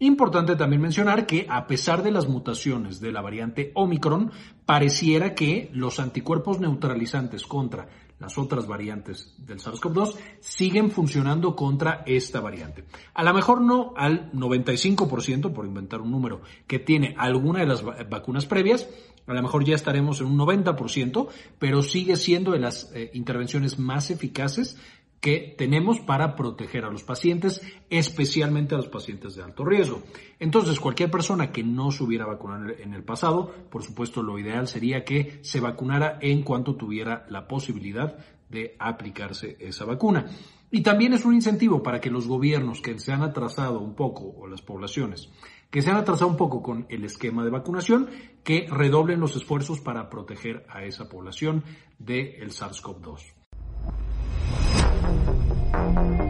Importante 0.01 0.55
también 0.55 0.81
mencionar 0.81 1.27
que 1.27 1.47
a 1.49 1.67
pesar 1.67 2.05
de 2.05 2.13
las 2.13 2.29
mutaciones 2.29 3.01
de 3.01 3.11
la 3.11 3.21
variante 3.21 3.73
Omicron, 3.75 4.31
pareciera 4.65 5.35
que 5.35 5.71
los 5.73 5.99
anticuerpos 5.99 6.61
neutralizantes 6.61 7.45
contra 7.45 7.89
las 8.21 8.39
otras 8.39 8.67
variantes 8.67 9.35
del 9.39 9.61
SARS-CoV-2 9.61 10.15
siguen 10.41 10.91
funcionando 10.91 11.55
contra 11.57 12.03
esta 12.07 12.41
variante. 12.41 12.85
A 13.15 13.23
lo 13.23 13.35
mejor 13.35 13.61
no 13.61 13.93
al 13.97 14.31
95%, 14.33 15.53
por 15.53 15.67
inventar 15.67 16.01
un 16.01 16.11
número, 16.11 16.43
que 16.67 16.79
tiene 16.79 17.15
alguna 17.19 17.61
de 17.61 17.67
las 17.67 17.85
vacunas 18.09 18.47
previas, 18.47 18.89
a 19.27 19.35
lo 19.35 19.43
mejor 19.43 19.65
ya 19.65 19.75
estaremos 19.75 20.21
en 20.21 20.29
un 20.29 20.39
90%, 20.39 21.29
pero 21.59 21.83
sigue 21.83 22.17
siendo 22.17 22.53
de 22.53 22.61
las 22.61 22.91
eh, 22.95 23.11
intervenciones 23.15 23.79
más 23.79 24.11
eficaces 24.11 24.79
que 25.21 25.55
tenemos 25.59 26.01
para 26.01 26.37
proteger 26.37 26.85
a 26.85 26.91
los 26.91 27.03
pacientes, 27.03 27.61
especialmente 27.91 28.75
a 28.75 28.79
los 28.79 28.89
pacientes 28.89 29.35
de 29.35 29.43
alto 29.43 29.65
riesgo. 29.65 30.03
Entonces, 30.39 30.79
cualquier 30.81 31.11
persona 31.11 31.51
que 31.51 31.65
no 31.65 31.91
se 31.91 32.05
hubiera 32.05 32.27
vacunado 32.27 32.73
en 32.79 32.95
el 32.95 33.03
pasado, 33.03 33.53
por 33.71 33.83
supuesto, 33.83 34.23
lo 34.23 34.39
ideal 34.39 34.69
sería 34.69 35.05
que 35.05 35.41
se 35.43 35.61
vacunara 35.61 36.19
en 36.21 36.43
cuanto 36.43 36.77
tuviera 36.77 37.27
la 37.29 37.49
posibilidad 37.49 38.17
de 38.49 38.77
aplicarse 38.79 39.57
esa 39.61 39.85
vacuna. 39.85 40.27
Y 40.71 40.83
también 40.83 41.15
es 41.15 41.25
un 41.25 41.35
incentivo 41.35 41.83
para 41.83 42.01
que 42.01 42.11
los 42.11 42.27
gobiernos 42.27 42.81
que 42.81 42.99
se 42.99 43.13
han 43.13 43.23
atrasado 43.23 43.81
un 43.81 43.95
poco, 43.95 44.35
o 44.39 44.47
las 44.47 44.63
poblaciones, 44.63 45.31
que 45.71 45.83
se 45.83 45.91
han 45.91 45.97
atrasado 45.97 46.31
un 46.31 46.37
poco 46.37 46.63
con 46.63 46.87
el 46.89 47.05
esquema 47.05 47.45
de 47.45 47.51
vacunación, 47.51 48.09
que 48.45 48.67
redoblen 48.71 49.21
los 49.21 49.35
esfuerzos 49.37 49.81
para 49.81 50.09
proteger 50.09 50.67
a 50.69 50.85
esa 50.85 51.09
población 51.09 51.65
del 51.99 52.51
SARS-CoV-2. 52.51 53.39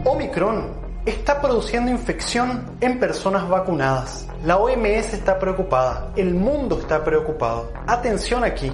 Omicron 0.05 0.67
está 1.05 1.41
produciendo 1.41 1.91
infección 1.91 2.77
en 2.81 2.99
personas 2.99 3.47
vacunadas. 3.47 4.27
La 4.45 4.57
OMS 4.57 5.13
está 5.13 5.39
preocupada, 5.39 6.11
el 6.15 6.33
mundo 6.33 6.79
está 6.79 7.03
preocupado. 7.03 7.71
Atención 7.87 8.43
aquí, 8.43 8.71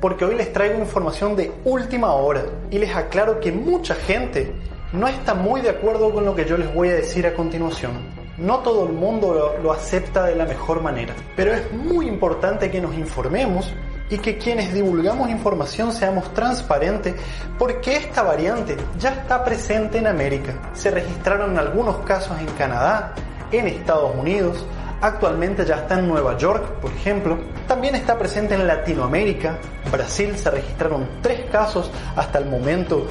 porque 0.00 0.24
hoy 0.24 0.34
les 0.34 0.52
traigo 0.52 0.78
información 0.78 1.36
de 1.36 1.52
última 1.64 2.12
hora 2.12 2.44
y 2.70 2.78
les 2.78 2.94
aclaro 2.94 3.40
que 3.40 3.52
mucha 3.52 3.94
gente 3.94 4.52
no 4.92 5.08
está 5.08 5.34
muy 5.34 5.60
de 5.60 5.70
acuerdo 5.70 6.12
con 6.12 6.24
lo 6.24 6.34
que 6.34 6.44
yo 6.44 6.56
les 6.56 6.72
voy 6.74 6.88
a 6.88 6.94
decir 6.94 7.26
a 7.26 7.34
continuación. 7.34 7.92
No 8.36 8.58
todo 8.58 8.86
el 8.86 8.92
mundo 8.92 9.56
lo, 9.62 9.72
acepta 9.72 10.24
de 10.24 10.34
la 10.34 10.46
mejor 10.46 10.82
manera, 10.82 11.14
pero 11.36 11.52
es 11.52 11.72
muy 11.72 12.08
importante 12.08 12.70
que 12.70 12.80
nos 12.80 12.94
informemos 12.94 13.72
y 14.12 14.18
que 14.18 14.36
quienes 14.36 14.74
divulgamos 14.74 15.30
información 15.30 15.90
seamos 15.90 16.34
transparentes 16.34 17.14
porque 17.58 17.96
esta 17.96 18.22
variante 18.22 18.76
ya 18.98 19.14
está 19.14 19.42
presente 19.42 19.96
en 19.96 20.06
América. 20.06 20.52
Se 20.74 20.90
registraron 20.90 21.56
algunos 21.56 21.96
casos 22.00 22.38
en 22.38 22.46
Canadá, 22.48 23.14
en 23.50 23.68
Estados 23.68 24.14
Unidos, 24.14 24.66
actualmente 25.00 25.64
ya 25.64 25.76
está 25.76 25.98
en 25.98 26.08
Nueva 26.08 26.36
York, 26.36 26.62
por 26.82 26.92
ejemplo. 26.92 27.38
También 27.66 27.94
está 27.94 28.18
presente 28.18 28.54
en 28.54 28.66
Latinoamérica. 28.66 29.58
Brasil 29.90 30.36
se 30.36 30.50
registraron 30.50 31.08
tres 31.22 31.46
casos 31.50 31.90
hasta 32.14 32.38
el 32.38 32.44
momento 32.44 33.06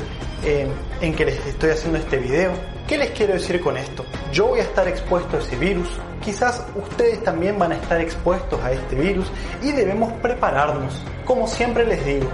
en, 0.46 0.70
en 1.01 1.15
que 1.15 1.25
les 1.25 1.43
estoy 1.48 1.72
haciendo 1.72 1.98
este 1.98 2.17
video. 2.17 2.51
¿Qué 2.92 2.98
les 2.98 3.12
quiero 3.12 3.32
decir 3.32 3.62
con 3.62 3.78
esto? 3.78 4.04
Yo 4.34 4.48
voy 4.48 4.60
a 4.60 4.64
estar 4.64 4.86
expuesto 4.86 5.38
a 5.38 5.40
ese 5.40 5.56
virus, 5.56 5.88
quizás 6.22 6.62
ustedes 6.76 7.24
también 7.24 7.58
van 7.58 7.72
a 7.72 7.76
estar 7.76 8.02
expuestos 8.02 8.60
a 8.62 8.74
este 8.74 8.98
virus 8.98 9.32
y 9.62 9.72
debemos 9.72 10.12
prepararnos. 10.22 11.02
Como 11.24 11.48
siempre 11.48 11.86
les 11.86 12.06
digo, 12.06 12.28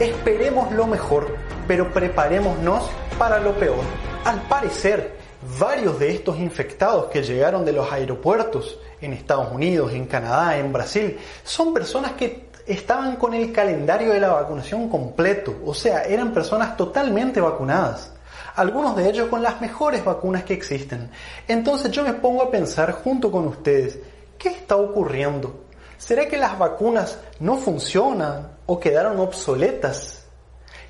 esperemos 0.00 0.70
lo 0.72 0.86
mejor, 0.86 1.34
pero 1.66 1.90
preparémonos 1.94 2.90
para 3.18 3.40
lo 3.40 3.54
peor. 3.54 3.80
Al 4.26 4.42
parecer, 4.42 5.16
varios 5.58 5.98
de 5.98 6.10
estos 6.10 6.38
infectados 6.38 7.06
que 7.06 7.22
llegaron 7.22 7.64
de 7.64 7.72
los 7.72 7.90
aeropuertos 7.90 8.78
en 9.00 9.14
Estados 9.14 9.50
Unidos, 9.50 9.94
en 9.94 10.04
Canadá, 10.04 10.58
en 10.58 10.74
Brasil, 10.74 11.16
son 11.42 11.72
personas 11.72 12.12
que 12.12 12.50
estaban 12.66 13.16
con 13.16 13.32
el 13.32 13.50
calendario 13.50 14.12
de 14.12 14.20
la 14.20 14.28
vacunación 14.28 14.90
completo, 14.90 15.58
o 15.64 15.72
sea, 15.72 16.02
eran 16.02 16.34
personas 16.34 16.76
totalmente 16.76 17.40
vacunadas 17.40 18.11
algunos 18.54 18.96
de 18.96 19.08
ellos 19.08 19.28
con 19.28 19.42
las 19.42 19.60
mejores 19.60 20.04
vacunas 20.04 20.44
que 20.44 20.54
existen. 20.54 21.10
Entonces 21.48 21.90
yo 21.90 22.04
me 22.04 22.14
pongo 22.14 22.42
a 22.42 22.50
pensar 22.50 22.92
junto 22.92 23.30
con 23.30 23.46
ustedes, 23.46 23.98
¿qué 24.38 24.50
está 24.50 24.76
ocurriendo? 24.76 25.64
¿Será 25.98 26.26
que 26.26 26.36
las 26.36 26.58
vacunas 26.58 27.18
no 27.40 27.56
funcionan 27.56 28.56
o 28.66 28.80
quedaron 28.80 29.20
obsoletas? 29.20 30.26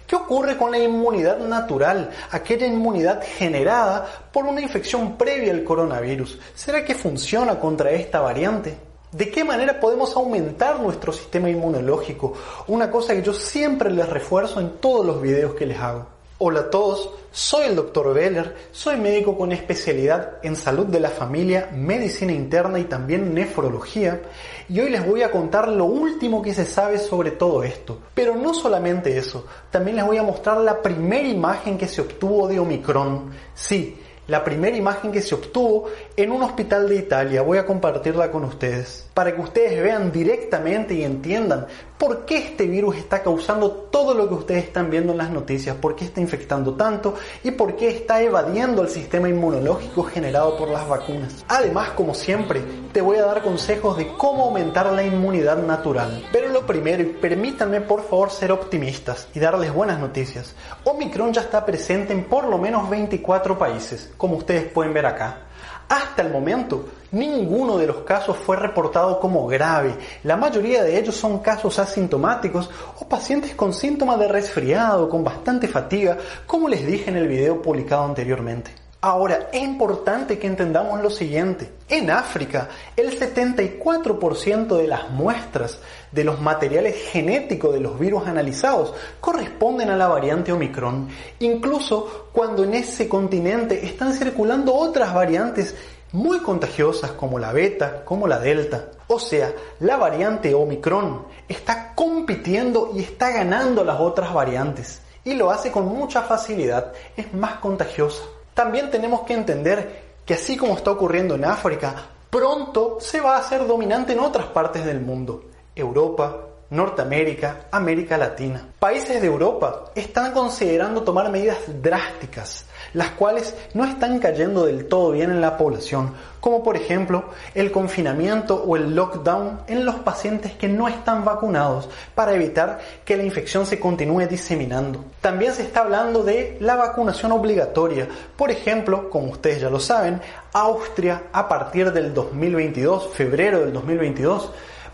¿Qué 0.06 0.16
ocurre 0.16 0.56
con 0.56 0.70
la 0.70 0.78
inmunidad 0.78 1.38
natural, 1.38 2.10
aquella 2.30 2.66
inmunidad 2.66 3.22
generada 3.22 4.06
por 4.32 4.44
una 4.44 4.60
infección 4.60 5.16
previa 5.16 5.52
al 5.52 5.64
coronavirus? 5.64 6.38
¿Será 6.54 6.84
que 6.84 6.94
funciona 6.94 7.58
contra 7.58 7.92
esta 7.92 8.20
variante? 8.20 8.76
¿De 9.10 9.30
qué 9.30 9.44
manera 9.44 9.78
podemos 9.78 10.16
aumentar 10.16 10.80
nuestro 10.80 11.12
sistema 11.12 11.50
inmunológico? 11.50 12.32
Una 12.68 12.90
cosa 12.90 13.14
que 13.14 13.22
yo 13.22 13.34
siempre 13.34 13.90
les 13.90 14.08
refuerzo 14.08 14.60
en 14.60 14.78
todos 14.78 15.04
los 15.04 15.20
videos 15.20 15.54
que 15.54 15.66
les 15.66 15.78
hago. 15.78 16.11
Hola 16.44 16.58
a 16.58 16.70
todos, 16.70 17.08
soy 17.30 17.66
el 17.66 17.76
Dr. 17.76 18.12
Beller, 18.12 18.56
soy 18.72 18.96
médico 18.96 19.38
con 19.38 19.52
especialidad 19.52 20.38
en 20.42 20.56
salud 20.56 20.86
de 20.86 20.98
la 20.98 21.08
familia, 21.08 21.70
medicina 21.72 22.32
interna 22.32 22.80
y 22.80 22.84
también 22.86 23.32
nefrología 23.32 24.20
y 24.68 24.80
hoy 24.80 24.90
les 24.90 25.06
voy 25.06 25.22
a 25.22 25.30
contar 25.30 25.68
lo 25.68 25.84
último 25.84 26.42
que 26.42 26.52
se 26.52 26.64
sabe 26.64 26.98
sobre 26.98 27.30
todo 27.30 27.62
esto. 27.62 28.00
Pero 28.12 28.34
no 28.34 28.54
solamente 28.54 29.16
eso, 29.16 29.46
también 29.70 29.98
les 29.98 30.04
voy 30.04 30.16
a 30.16 30.24
mostrar 30.24 30.56
la 30.56 30.82
primera 30.82 31.28
imagen 31.28 31.78
que 31.78 31.86
se 31.86 32.00
obtuvo 32.00 32.48
de 32.48 32.58
Omicron. 32.58 33.30
Sí, 33.54 34.00
la 34.26 34.42
primera 34.42 34.76
imagen 34.76 35.12
que 35.12 35.20
se 35.20 35.34
obtuvo 35.34 35.86
en 36.16 36.30
un 36.30 36.42
hospital 36.42 36.88
de 36.88 36.96
Italia. 36.96 37.42
Voy 37.42 37.58
a 37.58 37.66
compartirla 37.66 38.30
con 38.30 38.44
ustedes 38.44 39.08
para 39.14 39.34
que 39.34 39.40
ustedes 39.40 39.82
vean 39.82 40.10
directamente 40.10 40.94
y 40.94 41.04
entiendan 41.04 41.66
por 42.02 42.24
qué 42.24 42.36
este 42.38 42.66
virus 42.66 42.96
está 42.96 43.22
causando 43.22 43.70
todo 43.70 44.12
lo 44.12 44.26
que 44.26 44.34
ustedes 44.34 44.64
están 44.64 44.90
viendo 44.90 45.12
en 45.12 45.18
las 45.18 45.30
noticias, 45.30 45.76
por 45.76 45.94
qué 45.94 46.04
está 46.04 46.20
infectando 46.20 46.74
tanto 46.74 47.14
y 47.44 47.52
por 47.52 47.76
qué 47.76 47.90
está 47.90 48.20
evadiendo 48.20 48.82
el 48.82 48.88
sistema 48.88 49.28
inmunológico 49.28 50.02
generado 50.02 50.56
por 50.56 50.68
las 50.68 50.88
vacunas. 50.88 51.44
Además, 51.46 51.90
como 51.90 52.12
siempre, 52.12 52.60
te 52.92 53.00
voy 53.00 53.18
a 53.18 53.26
dar 53.26 53.40
consejos 53.44 53.96
de 53.96 54.08
cómo 54.18 54.46
aumentar 54.46 54.92
la 54.92 55.04
inmunidad 55.04 55.58
natural. 55.58 56.26
Pero 56.32 56.48
lo 56.48 56.66
primero, 56.66 57.04
y 57.04 57.06
permítanme 57.06 57.80
por 57.82 58.02
favor 58.02 58.30
ser 58.30 58.50
optimistas 58.50 59.28
y 59.32 59.38
darles 59.38 59.72
buenas 59.72 60.00
noticias. 60.00 60.56
Omicron 60.82 61.32
ya 61.32 61.42
está 61.42 61.64
presente 61.64 62.12
en 62.12 62.24
por 62.24 62.48
lo 62.48 62.58
menos 62.58 62.90
24 62.90 63.56
países, 63.56 64.10
como 64.16 64.38
ustedes 64.38 64.64
pueden 64.72 64.92
ver 64.92 65.06
acá. 65.06 65.51
Hasta 65.92 66.22
el 66.22 66.30
momento, 66.30 66.86
ninguno 67.10 67.76
de 67.76 67.86
los 67.86 67.98
casos 67.98 68.38
fue 68.38 68.56
reportado 68.56 69.20
como 69.20 69.46
grave. 69.46 69.94
La 70.22 70.38
mayoría 70.38 70.82
de 70.82 70.98
ellos 70.98 71.14
son 71.14 71.40
casos 71.40 71.78
asintomáticos 71.78 72.70
o 72.98 73.06
pacientes 73.06 73.54
con 73.54 73.74
síntomas 73.74 74.18
de 74.18 74.26
resfriado, 74.26 75.10
con 75.10 75.22
bastante 75.22 75.68
fatiga, 75.68 76.16
como 76.46 76.66
les 76.66 76.86
dije 76.86 77.10
en 77.10 77.18
el 77.18 77.28
video 77.28 77.60
publicado 77.60 78.04
anteriormente. 78.04 78.70
Ahora, 79.02 79.50
es 79.52 79.60
importante 79.60 80.38
que 80.38 80.46
entendamos 80.46 81.02
lo 81.02 81.10
siguiente. 81.10 81.70
En 81.90 82.08
África, 82.10 82.68
el 82.96 83.10
74% 83.18 84.76
de 84.76 84.86
las 84.86 85.10
muestras 85.10 85.78
de 86.12 86.24
los 86.24 86.40
materiales 86.40 86.94
genéticos 87.10 87.72
de 87.72 87.80
los 87.80 87.98
virus 87.98 88.26
analizados 88.26 88.94
corresponden 89.20 89.90
a 89.90 89.96
la 89.96 90.08
variante 90.08 90.52
Omicron, 90.52 91.08
incluso 91.40 92.28
cuando 92.32 92.64
en 92.64 92.74
ese 92.74 93.08
continente 93.08 93.84
están 93.84 94.12
circulando 94.12 94.74
otras 94.74 95.12
variantes 95.12 95.74
muy 96.12 96.40
contagiosas 96.40 97.12
como 97.12 97.38
la 97.38 97.52
beta, 97.52 98.04
como 98.04 98.28
la 98.28 98.38
delta. 98.38 98.90
O 99.08 99.18
sea, 99.18 99.52
la 99.80 99.96
variante 99.96 100.54
Omicron 100.54 101.26
está 101.48 101.94
compitiendo 101.94 102.92
y 102.94 103.00
está 103.00 103.30
ganando 103.30 103.82
las 103.82 103.98
otras 103.98 104.32
variantes 104.32 105.00
y 105.24 105.34
lo 105.34 105.50
hace 105.50 105.70
con 105.70 105.86
mucha 105.86 106.22
facilidad, 106.22 106.92
es 107.16 107.32
más 107.32 107.54
contagiosa. 107.54 108.22
También 108.54 108.90
tenemos 108.90 109.22
que 109.22 109.34
entender 109.34 110.02
que 110.26 110.34
así 110.34 110.56
como 110.56 110.76
está 110.76 110.90
ocurriendo 110.90 111.34
en 111.34 111.44
África, 111.44 111.94
pronto 112.28 112.98
se 113.00 113.20
va 113.20 113.36
a 113.36 113.40
hacer 113.40 113.66
dominante 113.66 114.12
en 114.12 114.20
otras 114.20 114.46
partes 114.46 114.84
del 114.84 115.00
mundo. 115.00 115.44
Europa, 115.74 116.48
Norteamérica, 116.72 117.66
América 117.70 118.16
Latina. 118.16 118.66
Países 118.78 119.20
de 119.20 119.26
Europa 119.26 119.90
están 119.94 120.32
considerando 120.32 121.02
tomar 121.02 121.30
medidas 121.30 121.58
drásticas, 121.82 122.64
las 122.94 123.10
cuales 123.10 123.54
no 123.74 123.84
están 123.84 124.18
cayendo 124.18 124.64
del 124.64 124.88
todo 124.88 125.10
bien 125.10 125.30
en 125.30 125.42
la 125.42 125.58
población, 125.58 126.14
como 126.40 126.62
por 126.62 126.76
ejemplo 126.76 127.24
el 127.54 127.70
confinamiento 127.70 128.64
o 128.64 128.76
el 128.76 128.94
lockdown 128.94 129.60
en 129.66 129.84
los 129.84 129.96
pacientes 129.96 130.54
que 130.54 130.66
no 130.66 130.88
están 130.88 131.26
vacunados 131.26 131.90
para 132.14 132.32
evitar 132.32 132.80
que 133.04 133.18
la 133.18 133.24
infección 133.24 133.66
se 133.66 133.78
continúe 133.78 134.26
diseminando. 134.26 135.04
También 135.20 135.52
se 135.52 135.64
está 135.64 135.80
hablando 135.80 136.24
de 136.24 136.56
la 136.60 136.76
vacunación 136.76 137.32
obligatoria. 137.32 138.08
Por 138.34 138.50
ejemplo, 138.50 139.10
como 139.10 139.30
ustedes 139.30 139.60
ya 139.60 139.68
lo 139.68 139.78
saben, 139.78 140.22
Austria 140.54 141.24
a 141.34 141.46
partir 141.48 141.92
del 141.92 142.14
2022, 142.14 143.08
febrero 143.12 143.60
del 143.60 143.74
2022, 143.74 144.50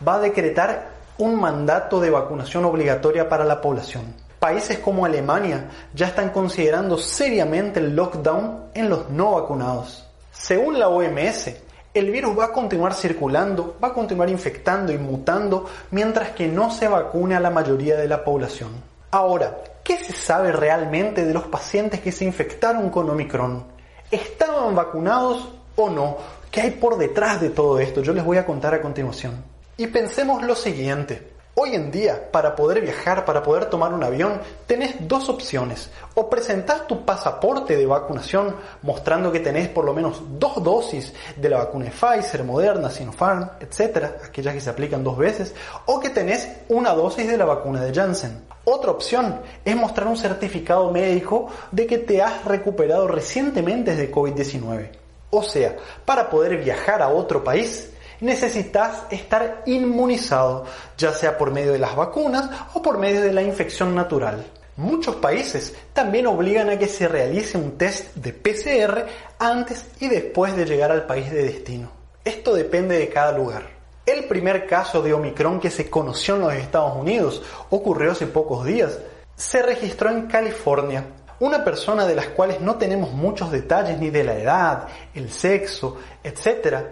va 0.06 0.14
a 0.14 0.20
decretar 0.20 0.90
un 1.18 1.40
mandato 1.40 2.00
de 2.00 2.10
vacunación 2.10 2.64
obligatoria 2.64 3.28
para 3.28 3.44
la 3.44 3.60
población. 3.60 4.14
Países 4.38 4.78
como 4.78 5.04
Alemania 5.04 5.68
ya 5.92 6.06
están 6.06 6.30
considerando 6.30 6.96
seriamente 6.96 7.80
el 7.80 7.96
lockdown 7.96 8.66
en 8.74 8.88
los 8.88 9.10
no 9.10 9.32
vacunados. 9.32 10.06
Según 10.30 10.78
la 10.78 10.88
OMS, 10.88 11.50
el 11.92 12.10
virus 12.12 12.38
va 12.38 12.46
a 12.46 12.52
continuar 12.52 12.94
circulando, 12.94 13.76
va 13.82 13.88
a 13.88 13.92
continuar 13.92 14.30
infectando 14.30 14.92
y 14.92 14.98
mutando 14.98 15.66
mientras 15.90 16.30
que 16.30 16.46
no 16.46 16.70
se 16.70 16.86
vacune 16.86 17.34
a 17.34 17.40
la 17.40 17.50
mayoría 17.50 17.96
de 17.96 18.06
la 18.06 18.22
población. 18.22 18.70
Ahora, 19.10 19.58
¿qué 19.82 19.96
se 19.96 20.12
sabe 20.12 20.52
realmente 20.52 21.24
de 21.24 21.34
los 21.34 21.48
pacientes 21.48 22.00
que 22.00 22.12
se 22.12 22.24
infectaron 22.24 22.90
con 22.90 23.10
Omicron? 23.10 23.64
¿Estaban 24.10 24.76
vacunados 24.76 25.48
o 25.74 25.90
no? 25.90 26.16
¿Qué 26.50 26.60
hay 26.60 26.70
por 26.70 26.96
detrás 26.96 27.40
de 27.40 27.50
todo 27.50 27.80
esto? 27.80 28.02
Yo 28.02 28.12
les 28.12 28.24
voy 28.24 28.36
a 28.36 28.46
contar 28.46 28.74
a 28.74 28.80
continuación. 28.80 29.57
Y 29.80 29.86
pensemos 29.86 30.42
lo 30.42 30.56
siguiente. 30.56 31.22
Hoy 31.54 31.76
en 31.76 31.92
día, 31.92 32.32
para 32.32 32.56
poder 32.56 32.80
viajar, 32.80 33.24
para 33.24 33.44
poder 33.44 33.66
tomar 33.66 33.94
un 33.94 34.02
avión, 34.02 34.40
tenés 34.66 34.96
dos 35.06 35.28
opciones. 35.28 35.88
O 36.16 36.28
presentás 36.28 36.88
tu 36.88 37.04
pasaporte 37.04 37.76
de 37.76 37.86
vacunación 37.86 38.56
mostrando 38.82 39.30
que 39.30 39.38
tenés 39.38 39.68
por 39.68 39.84
lo 39.84 39.94
menos 39.94 40.20
dos 40.30 40.60
dosis 40.64 41.12
de 41.36 41.48
la 41.48 41.58
vacuna 41.58 41.84
de 41.84 41.90
Pfizer, 41.92 42.42
Moderna, 42.42 42.90
Sinopharm, 42.90 43.50
etc., 43.60 44.06
aquellas 44.26 44.54
que 44.54 44.60
se 44.60 44.70
aplican 44.70 45.04
dos 45.04 45.16
veces, 45.16 45.54
o 45.86 46.00
que 46.00 46.10
tenés 46.10 46.48
una 46.70 46.92
dosis 46.92 47.28
de 47.28 47.38
la 47.38 47.44
vacuna 47.44 47.80
de 47.80 47.94
Janssen. 47.94 48.46
Otra 48.64 48.90
opción 48.90 49.42
es 49.64 49.76
mostrar 49.76 50.08
un 50.08 50.16
certificado 50.16 50.90
médico 50.90 51.50
de 51.70 51.86
que 51.86 51.98
te 51.98 52.20
has 52.20 52.44
recuperado 52.44 53.06
recientemente 53.06 53.94
de 53.94 54.10
COVID-19. 54.10 54.88
O 55.30 55.44
sea, 55.44 55.76
para 56.04 56.28
poder 56.28 56.56
viajar 56.56 57.00
a 57.00 57.10
otro 57.10 57.44
país, 57.44 57.92
necesitas 58.20 59.02
estar 59.10 59.62
inmunizado, 59.66 60.64
ya 60.96 61.12
sea 61.12 61.38
por 61.38 61.50
medio 61.50 61.72
de 61.72 61.78
las 61.78 61.94
vacunas 61.96 62.50
o 62.74 62.82
por 62.82 62.98
medio 62.98 63.22
de 63.22 63.32
la 63.32 63.42
infección 63.42 63.94
natural. 63.94 64.44
Muchos 64.76 65.16
países 65.16 65.74
también 65.92 66.28
obligan 66.28 66.70
a 66.70 66.78
que 66.78 66.86
se 66.86 67.08
realice 67.08 67.58
un 67.58 67.76
test 67.76 68.14
de 68.14 68.32
PCR 68.32 69.06
antes 69.38 69.86
y 69.98 70.08
después 70.08 70.56
de 70.56 70.66
llegar 70.66 70.92
al 70.92 71.04
país 71.04 71.30
de 71.32 71.42
destino. 71.42 71.90
Esto 72.24 72.54
depende 72.54 72.96
de 72.96 73.08
cada 73.08 73.32
lugar. 73.32 73.78
El 74.06 74.24
primer 74.24 74.66
caso 74.66 75.02
de 75.02 75.12
Omicron 75.12 75.60
que 75.60 75.70
se 75.70 75.90
conoció 75.90 76.36
en 76.36 76.42
los 76.42 76.54
Estados 76.54 76.96
Unidos 76.96 77.42
ocurrió 77.70 78.12
hace 78.12 78.26
pocos 78.26 78.64
días. 78.64 78.98
Se 79.34 79.62
registró 79.62 80.10
en 80.10 80.28
California. 80.28 81.04
Una 81.40 81.64
persona 81.64 82.06
de 82.06 82.14
las 82.14 82.28
cuales 82.28 82.60
no 82.60 82.76
tenemos 82.76 83.12
muchos 83.12 83.50
detalles 83.50 83.98
ni 83.98 84.10
de 84.10 84.24
la 84.24 84.34
edad, 84.34 84.88
el 85.12 85.30
sexo, 85.30 85.98
etc., 86.22 86.84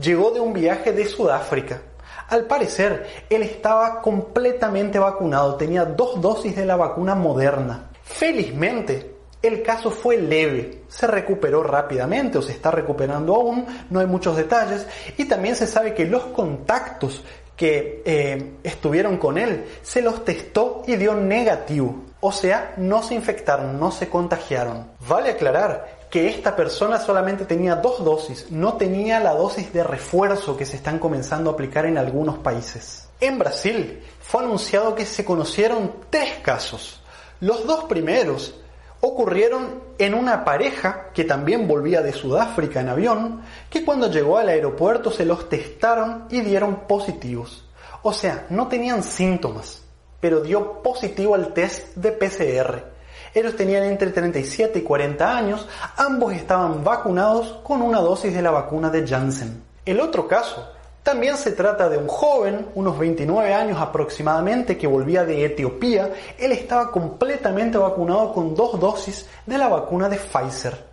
llegó 0.00 0.30
de 0.30 0.40
un 0.40 0.52
viaje 0.52 0.92
de 0.92 1.06
Sudáfrica. 1.06 1.82
Al 2.28 2.44
parecer, 2.44 3.06
él 3.28 3.42
estaba 3.42 4.00
completamente 4.00 4.98
vacunado, 4.98 5.56
tenía 5.56 5.84
dos 5.84 6.20
dosis 6.20 6.54
de 6.54 6.64
la 6.64 6.76
vacuna 6.76 7.14
moderna. 7.14 7.90
Felizmente, 8.02 9.16
el 9.42 9.62
caso 9.62 9.90
fue 9.90 10.16
leve, 10.16 10.82
se 10.88 11.06
recuperó 11.06 11.62
rápidamente 11.62 12.38
o 12.38 12.42
se 12.42 12.52
está 12.52 12.70
recuperando 12.70 13.34
aún, 13.34 13.66
no 13.88 14.00
hay 14.00 14.06
muchos 14.06 14.36
detalles, 14.36 14.86
y 15.16 15.24
también 15.24 15.56
se 15.56 15.66
sabe 15.66 15.94
que 15.94 16.04
los 16.04 16.24
contactos 16.26 17.24
que 17.56 18.02
eh, 18.04 18.52
estuvieron 18.62 19.16
con 19.18 19.36
él 19.36 19.64
se 19.82 20.00
los 20.00 20.24
testó 20.24 20.82
y 20.86 20.96
dio 20.96 21.14
negativo. 21.14 22.04
O 22.20 22.32
sea, 22.32 22.74
no 22.76 23.02
se 23.02 23.14
infectaron, 23.14 23.78
no 23.78 23.90
se 23.90 24.08
contagiaron. 24.08 24.92
Vale 25.08 25.30
aclarar 25.30 25.99
que 26.10 26.28
esta 26.28 26.56
persona 26.56 26.98
solamente 26.98 27.44
tenía 27.44 27.76
dos 27.76 28.04
dosis, 28.04 28.50
no 28.50 28.74
tenía 28.74 29.20
la 29.20 29.32
dosis 29.32 29.72
de 29.72 29.84
refuerzo 29.84 30.56
que 30.56 30.66
se 30.66 30.76
están 30.76 30.98
comenzando 30.98 31.50
a 31.50 31.52
aplicar 31.52 31.86
en 31.86 31.96
algunos 31.96 32.38
países. 32.38 33.08
En 33.20 33.38
Brasil 33.38 34.02
fue 34.20 34.42
anunciado 34.42 34.94
que 34.94 35.06
se 35.06 35.24
conocieron 35.24 35.92
tres 36.10 36.38
casos. 36.42 37.00
Los 37.40 37.64
dos 37.64 37.84
primeros 37.84 38.56
ocurrieron 39.00 39.82
en 39.98 40.14
una 40.14 40.44
pareja 40.44 41.10
que 41.14 41.24
también 41.24 41.68
volvía 41.68 42.02
de 42.02 42.12
Sudáfrica 42.12 42.80
en 42.80 42.88
avión, 42.88 43.42
que 43.70 43.84
cuando 43.84 44.10
llegó 44.10 44.36
al 44.38 44.48
aeropuerto 44.48 45.10
se 45.10 45.24
los 45.24 45.48
testaron 45.48 46.26
y 46.30 46.40
dieron 46.40 46.86
positivos. 46.86 47.64
O 48.02 48.12
sea, 48.12 48.46
no 48.50 48.68
tenían 48.68 49.02
síntomas, 49.02 49.82
pero 50.20 50.40
dio 50.40 50.82
positivo 50.82 51.34
al 51.34 51.52
test 51.54 51.94
de 51.96 52.12
PCR. 52.12 52.99
Ellos 53.34 53.56
tenían 53.56 53.84
entre 53.84 54.10
37 54.10 54.78
y 54.78 54.82
40 54.82 55.36
años, 55.36 55.68
ambos 55.96 56.32
estaban 56.32 56.82
vacunados 56.82 57.60
con 57.62 57.82
una 57.82 58.00
dosis 58.00 58.34
de 58.34 58.42
la 58.42 58.50
vacuna 58.50 58.90
de 58.90 59.06
Janssen. 59.06 59.62
El 59.84 60.00
otro 60.00 60.26
caso 60.26 60.66
también 61.02 61.36
se 61.38 61.52
trata 61.52 61.88
de 61.88 61.96
un 61.96 62.08
joven, 62.08 62.66
unos 62.74 62.98
29 62.98 63.54
años 63.54 63.80
aproximadamente, 63.80 64.76
que 64.76 64.86
volvía 64.86 65.24
de 65.24 65.46
Etiopía. 65.46 66.12
Él 66.38 66.52
estaba 66.52 66.90
completamente 66.90 67.78
vacunado 67.78 68.34
con 68.34 68.54
dos 68.54 68.78
dosis 68.78 69.26
de 69.46 69.56
la 69.56 69.68
vacuna 69.68 70.08
de 70.08 70.18
Pfizer. 70.18 70.84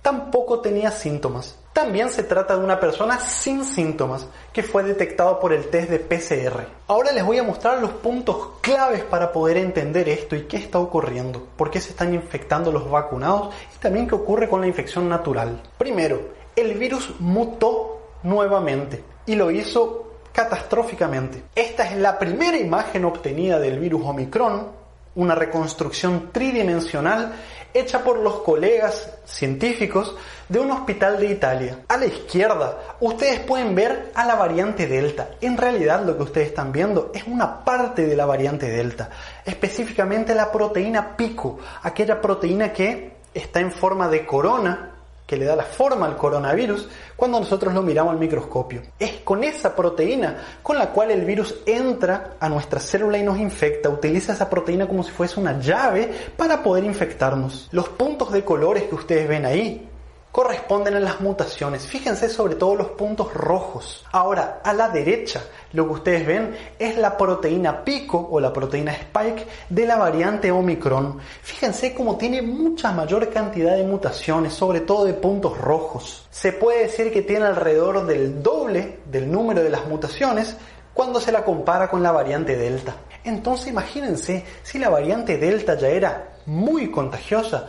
Tampoco 0.00 0.60
tenía 0.60 0.92
síntomas. 0.92 1.58
También 1.78 2.10
se 2.10 2.24
trata 2.24 2.56
de 2.56 2.64
una 2.64 2.80
persona 2.80 3.20
sin 3.20 3.64
síntomas 3.64 4.26
que 4.52 4.64
fue 4.64 4.82
detectado 4.82 5.38
por 5.38 5.52
el 5.52 5.68
test 5.70 5.88
de 5.90 6.00
PCR. 6.00 6.66
Ahora 6.88 7.12
les 7.12 7.24
voy 7.24 7.38
a 7.38 7.44
mostrar 7.44 7.80
los 7.80 7.92
puntos 7.92 8.54
claves 8.60 9.04
para 9.04 9.30
poder 9.30 9.58
entender 9.58 10.08
esto 10.08 10.34
y 10.34 10.42
qué 10.48 10.56
está 10.56 10.80
ocurriendo, 10.80 11.46
por 11.56 11.70
qué 11.70 11.80
se 11.80 11.90
están 11.90 12.12
infectando 12.14 12.72
los 12.72 12.90
vacunados 12.90 13.54
y 13.76 13.78
también 13.78 14.08
qué 14.08 14.16
ocurre 14.16 14.48
con 14.48 14.60
la 14.60 14.66
infección 14.66 15.08
natural. 15.08 15.62
Primero, 15.78 16.20
el 16.56 16.74
virus 16.74 17.14
mutó 17.20 18.00
nuevamente 18.24 19.04
y 19.26 19.36
lo 19.36 19.52
hizo 19.52 20.14
catastróficamente. 20.32 21.44
Esta 21.54 21.88
es 21.88 21.96
la 21.96 22.18
primera 22.18 22.56
imagen 22.56 23.04
obtenida 23.04 23.60
del 23.60 23.78
virus 23.78 24.02
Omicron, 24.04 24.66
una 25.14 25.36
reconstrucción 25.36 26.30
tridimensional 26.32 27.34
hecha 27.74 28.02
por 28.02 28.18
los 28.18 28.40
colegas 28.40 29.10
científicos 29.24 30.16
de 30.48 30.58
un 30.58 30.70
hospital 30.70 31.18
de 31.18 31.26
Italia. 31.26 31.78
A 31.88 31.96
la 31.96 32.06
izquierda, 32.06 32.78
ustedes 33.00 33.40
pueden 33.40 33.74
ver 33.74 34.12
a 34.14 34.24
la 34.24 34.34
variante 34.34 34.86
Delta. 34.86 35.30
En 35.40 35.56
realidad 35.56 36.04
lo 36.04 36.16
que 36.16 36.22
ustedes 36.24 36.48
están 36.48 36.72
viendo 36.72 37.10
es 37.14 37.24
una 37.26 37.64
parte 37.64 38.06
de 38.06 38.16
la 38.16 38.26
variante 38.26 38.68
Delta, 38.68 39.10
específicamente 39.44 40.34
la 40.34 40.50
proteína 40.50 41.16
pico, 41.16 41.58
aquella 41.82 42.20
proteína 42.20 42.72
que 42.72 43.18
está 43.34 43.60
en 43.60 43.72
forma 43.72 44.08
de 44.08 44.26
corona 44.26 44.97
que 45.28 45.36
le 45.36 45.44
da 45.44 45.54
la 45.54 45.64
forma 45.64 46.06
al 46.06 46.16
coronavirus 46.16 46.88
cuando 47.14 47.38
nosotros 47.38 47.74
lo 47.74 47.82
miramos 47.82 48.14
al 48.14 48.18
microscopio. 48.18 48.80
Es 48.98 49.20
con 49.24 49.44
esa 49.44 49.76
proteína 49.76 50.38
con 50.62 50.78
la 50.78 50.88
cual 50.90 51.10
el 51.10 51.26
virus 51.26 51.56
entra 51.66 52.36
a 52.40 52.48
nuestra 52.48 52.80
célula 52.80 53.18
y 53.18 53.22
nos 53.22 53.38
infecta. 53.38 53.90
Utiliza 53.90 54.32
esa 54.32 54.48
proteína 54.48 54.88
como 54.88 55.02
si 55.02 55.10
fuese 55.10 55.38
una 55.38 55.60
llave 55.60 56.10
para 56.34 56.62
poder 56.62 56.84
infectarnos. 56.84 57.68
Los 57.72 57.90
puntos 57.90 58.32
de 58.32 58.42
colores 58.42 58.84
que 58.84 58.94
ustedes 58.94 59.28
ven 59.28 59.44
ahí 59.44 59.86
corresponden 60.32 60.94
a 60.94 61.00
las 61.00 61.20
mutaciones. 61.20 61.86
Fíjense 61.86 62.28
sobre 62.28 62.54
todo 62.54 62.74
los 62.74 62.88
puntos 62.88 63.32
rojos. 63.34 64.04
Ahora, 64.12 64.60
a 64.62 64.72
la 64.72 64.88
derecha, 64.88 65.42
lo 65.72 65.86
que 65.86 65.92
ustedes 65.94 66.26
ven 66.26 66.56
es 66.78 66.96
la 66.98 67.16
proteína 67.16 67.84
pico 67.84 68.28
o 68.30 68.38
la 68.38 68.52
proteína 68.52 68.92
spike 68.92 69.46
de 69.68 69.86
la 69.86 69.96
variante 69.96 70.50
Omicron. 70.50 71.18
Fíjense 71.42 71.94
cómo 71.94 72.16
tiene 72.16 72.42
mucha 72.42 72.92
mayor 72.92 73.28
cantidad 73.30 73.76
de 73.76 73.84
mutaciones, 73.84 74.54
sobre 74.54 74.80
todo 74.80 75.04
de 75.04 75.14
puntos 75.14 75.58
rojos. 75.58 76.26
Se 76.30 76.52
puede 76.52 76.84
decir 76.84 77.12
que 77.12 77.22
tiene 77.22 77.46
alrededor 77.46 78.06
del 78.06 78.42
doble 78.42 79.00
del 79.06 79.30
número 79.30 79.62
de 79.62 79.70
las 79.70 79.86
mutaciones 79.86 80.56
cuando 80.94 81.20
se 81.20 81.32
la 81.32 81.44
compara 81.44 81.88
con 81.88 82.02
la 82.02 82.12
variante 82.12 82.56
Delta. 82.56 82.96
Entonces 83.24 83.68
imagínense 83.68 84.44
si 84.62 84.78
la 84.78 84.88
variante 84.88 85.38
Delta 85.38 85.76
ya 85.76 85.88
era 85.88 86.28
muy 86.46 86.90
contagiosa, 86.90 87.68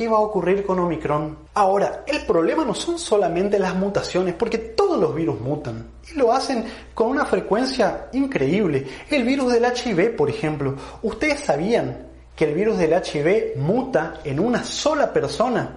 ¿Qué 0.00 0.08
va 0.08 0.16
a 0.16 0.20
ocurrir 0.20 0.64
con 0.64 0.78
Omicron? 0.78 1.36
Ahora, 1.52 2.04
el 2.06 2.22
problema 2.22 2.64
no 2.64 2.74
son 2.74 2.98
solamente 2.98 3.58
las 3.58 3.74
mutaciones, 3.74 4.32
porque 4.32 4.56
todos 4.56 4.98
los 4.98 5.14
virus 5.14 5.38
mutan 5.42 5.88
y 6.10 6.16
lo 6.16 6.32
hacen 6.32 6.64
con 6.94 7.08
una 7.08 7.26
frecuencia 7.26 8.06
increíble. 8.14 8.86
El 9.10 9.24
virus 9.24 9.52
del 9.52 9.66
HIV, 9.66 10.16
por 10.16 10.30
ejemplo, 10.30 10.74
¿ustedes 11.02 11.40
sabían 11.40 12.06
que 12.34 12.46
el 12.46 12.54
virus 12.54 12.78
del 12.78 12.94
HIV 12.94 13.58
muta 13.58 14.20
en 14.24 14.40
una 14.40 14.64
sola 14.64 15.12
persona? 15.12 15.68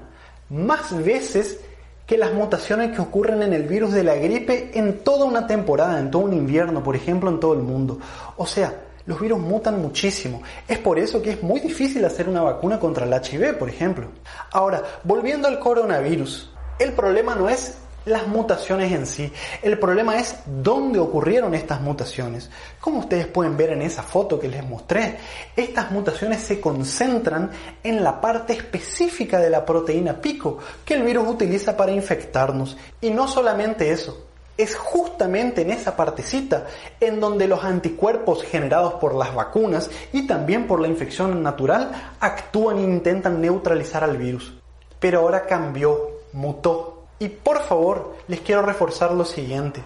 más 0.50 1.04
veces 1.04 1.60
que 2.08 2.18
las 2.18 2.34
mutaciones 2.34 2.96
que 2.96 3.02
ocurren 3.02 3.44
en 3.44 3.52
el 3.52 3.64
virus 3.64 3.92
de 3.92 4.06
la 4.06 4.16
gripe 4.16 4.72
en 4.74 5.00
toda 5.00 5.26
una 5.26 5.48
temporada, 5.48 6.00
en 6.00 6.12
todo 6.12 6.22
un 6.22 6.34
invierno, 6.34 6.82
por 6.82 6.96
ejemplo, 6.96 7.30
en 7.30 7.42
todo 7.42 7.56
el 7.56 7.62
mundo. 7.62 8.00
O 8.38 8.48
sea, 8.48 8.74
los 9.06 9.20
virus 9.20 9.40
mutan 9.40 9.82
muchísimo. 9.82 10.42
Es 10.68 10.80
por 10.80 10.98
eso 10.98 11.22
que 11.22 11.32
es 11.32 11.44
muy 11.44 11.60
difícil 11.60 12.04
hacer 12.06 12.30
una 12.30 12.42
vacuna 12.42 12.80
contra 12.80 13.06
el 13.06 13.14
HIV, 13.14 13.58
por 13.58 13.70
ejemplo. 13.70 14.08
Ahora, 14.52 14.84
volviendo 15.04 15.48
al 15.48 15.60
coronavirus, 15.60 16.52
el 16.80 16.94
problema 16.94 17.36
no 17.36 17.50
es 17.50 17.76
las 18.06 18.28
mutaciones 18.28 18.92
en 18.92 19.06
sí. 19.06 19.32
El 19.62 19.80
problema 19.80 20.20
es 20.20 20.36
dónde 20.46 21.00
ocurrieron 21.00 21.54
estas 21.54 21.82
mutaciones. 21.82 22.50
Como 22.80 23.00
ustedes 23.00 23.28
pueden 23.28 23.56
ver 23.56 23.72
en 23.72 23.82
esa 23.82 24.04
foto 24.04 24.40
que 24.40 24.48
les 24.48 24.64
mostré, 24.64 25.18
estas 25.56 25.92
mutaciones 25.92 26.42
se 26.42 26.60
concentran 26.60 27.52
en 27.84 28.04
la 28.04 28.20
parte 28.20 28.54
específica 28.54 29.40
de 29.40 29.50
la 29.50 29.66
proteína 29.66 30.20
pico 30.20 30.60
que 30.84 30.96
el 30.96 31.04
virus 31.04 31.28
utiliza 31.28 31.78
para 31.78 31.92
infectarnos. 31.92 32.78
Y 33.02 33.12
no 33.12 33.28
solamente 33.28 33.92
eso, 33.92 34.26
es 34.58 34.76
justamente 34.76 35.62
en 35.62 35.72
esa 35.72 35.96
partecita 35.96 36.68
en 37.00 37.20
donde 37.20 37.48
los 37.48 37.64
anticuerpos 37.64 38.44
generados 38.44 38.96
por 38.96 39.16
las 39.16 39.34
vacunas 39.34 39.90
y 40.12 40.28
también 40.28 40.68
por 40.68 40.80
la 40.80 40.88
infección 40.88 41.42
natural 41.42 41.92
actúan 42.20 42.78
e 42.78 42.84
intentan 42.84 43.42
neutralizar 43.42 44.04
al 44.04 44.18
virus. 44.18 44.54
Pero 45.00 45.22
ahora 45.22 45.46
cambió, 45.46 46.12
mutó 46.34 47.04
y 47.20 47.30
por 47.30 47.62
favor, 47.62 48.16
les 48.28 48.42
quiero 48.42 48.62
reforzar 48.62 49.14
lo 49.14 49.26
siguiente. 49.26 49.82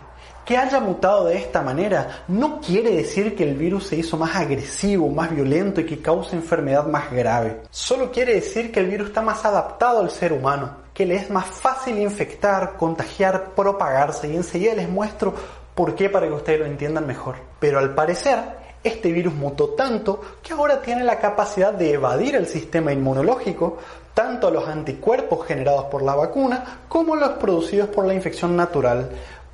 Que 0.47 0.55
haya 0.55 0.79
mutado 0.79 1.25
de 1.25 1.35
esta 1.35 1.61
manera 1.61 2.23
no 2.29 2.61
quiere 2.61 2.91
decir 2.91 3.35
que 3.35 3.43
el 3.43 3.55
virus 3.55 3.87
se 3.87 3.97
hizo 3.97 4.15
más 4.15 4.33
agresivo, 4.33 5.09
más 5.09 5.29
violento 5.29 5.81
y 5.81 5.85
que 5.85 6.01
cause 6.01 6.37
enfermedad 6.37 6.85
más 6.87 7.11
grave. 7.11 7.63
Solo 7.69 8.13
quiere 8.13 8.35
decir 8.35 8.71
que 8.71 8.79
el 8.79 8.87
virus 8.87 9.09
está 9.09 9.21
más 9.21 9.43
adaptado 9.43 9.99
al 9.99 10.09
ser 10.09 10.31
humano, 10.31 10.77
que 10.93 11.05
le 11.05 11.17
es 11.17 11.29
más 11.29 11.47
fácil 11.47 11.99
infectar, 11.99 12.77
contagiar, 12.77 13.55
propagarse 13.55 14.29
y 14.29 14.37
enseguida 14.37 14.73
les 14.73 14.87
muestro 14.87 15.33
por 15.75 15.95
qué 15.95 16.09
para 16.09 16.27
que 16.27 16.33
ustedes 16.33 16.61
lo 16.61 16.65
entiendan 16.65 17.05
mejor. 17.05 17.35
Pero 17.59 17.79
al 17.79 17.93
parecer, 17.93 18.39
este 18.85 19.11
virus 19.11 19.33
mutó 19.33 19.71
tanto 19.71 20.21
que 20.41 20.53
ahora 20.53 20.81
tiene 20.81 21.03
la 21.03 21.19
capacidad 21.19 21.73
de 21.73 21.91
evadir 21.91 22.37
el 22.37 22.47
sistema 22.47 22.93
inmunológico, 22.93 23.79
tanto 24.13 24.47
a 24.47 24.51
los 24.51 24.67
anticuerpos 24.67 25.45
generados 25.45 25.85
por 25.91 26.01
la 26.01 26.15
vacuna 26.15 26.83
como 26.87 27.15
los 27.15 27.31
producidos 27.31 27.89
por 27.89 28.05
la 28.05 28.13
infección 28.13 28.55
natural. 28.55 29.09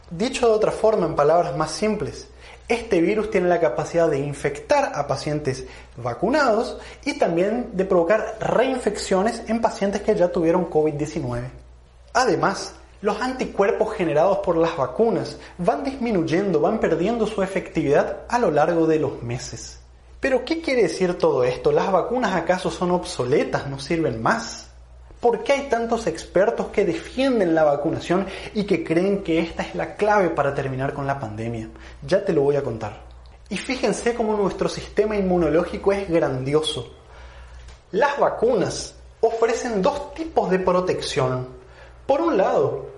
Dicho 0.09 0.47
de 0.47 0.53
otra 0.53 0.71
forma, 0.71 1.05
en 1.05 1.15
palabras 1.15 1.55
más 1.55 1.71
simples, 1.71 2.27
este 2.67 3.01
virus 3.01 3.29
tiene 3.29 3.49
la 3.49 3.59
capacidad 3.59 4.09
de 4.09 4.19
infectar 4.19 4.91
a 4.95 5.05
pacientes 5.07 5.65
vacunados 5.97 6.77
y 7.03 7.17
también 7.17 7.71
de 7.73 7.85
provocar 7.85 8.37
reinfecciones 8.39 9.43
en 9.47 9.61
pacientes 9.61 10.01
que 10.01 10.15
ya 10.15 10.31
tuvieron 10.31 10.69
COVID-19. 10.69 11.49
Además, 12.13 12.75
los 13.01 13.21
anticuerpos 13.21 13.93
generados 13.95 14.37
por 14.39 14.55
las 14.55 14.77
vacunas 14.77 15.37
van 15.57 15.83
disminuyendo, 15.83 16.61
van 16.61 16.79
perdiendo 16.79 17.27
su 17.27 17.43
efectividad 17.43 18.21
a 18.29 18.39
lo 18.39 18.49
largo 18.49 18.87
de 18.87 18.99
los 18.99 19.21
meses. 19.21 19.79
Pero 20.21 20.45
¿qué 20.45 20.61
quiere 20.61 20.83
decir 20.83 21.17
todo 21.17 21.43
esto? 21.43 21.73
¿Las 21.73 21.91
vacunas 21.91 22.33
acaso 22.33 22.71
son 22.71 22.91
obsoletas? 22.91 23.67
¿No 23.67 23.77
sirven 23.77 24.21
más? 24.21 24.69
¿Por 25.23 25.41
qué 25.41 25.53
hay 25.53 25.69
tantos 25.69 26.05
expertos 26.05 26.67
que 26.67 26.83
defienden 26.83 27.55
la 27.55 27.63
vacunación 27.63 28.27
y 28.53 28.65
que 28.65 28.83
creen 28.83 29.23
que 29.23 29.39
esta 29.39 29.63
es 29.63 29.73
la 29.73 29.95
clave 29.95 30.31
para 30.31 30.53
terminar 30.53 30.93
con 30.93 31.07
la 31.07 31.17
pandemia? 31.17 31.69
Ya 32.05 32.25
te 32.25 32.33
lo 32.33 32.41
voy 32.41 32.57
a 32.57 32.61
contar. 32.61 33.03
Y 33.47 33.55
fíjense 33.55 34.15
cómo 34.15 34.35
nuestro 34.35 34.67
sistema 34.67 35.15
inmunológico 35.15 35.93
es 35.93 36.09
grandioso. 36.09 36.93
Las 37.91 38.19
vacunas 38.19 38.95
ofrecen 39.21 39.81
dos 39.81 40.13
tipos 40.13 40.51
de 40.51 40.59
protección. 40.59 41.47
Por 42.05 42.19
un 42.19 42.35
lado, 42.35 42.89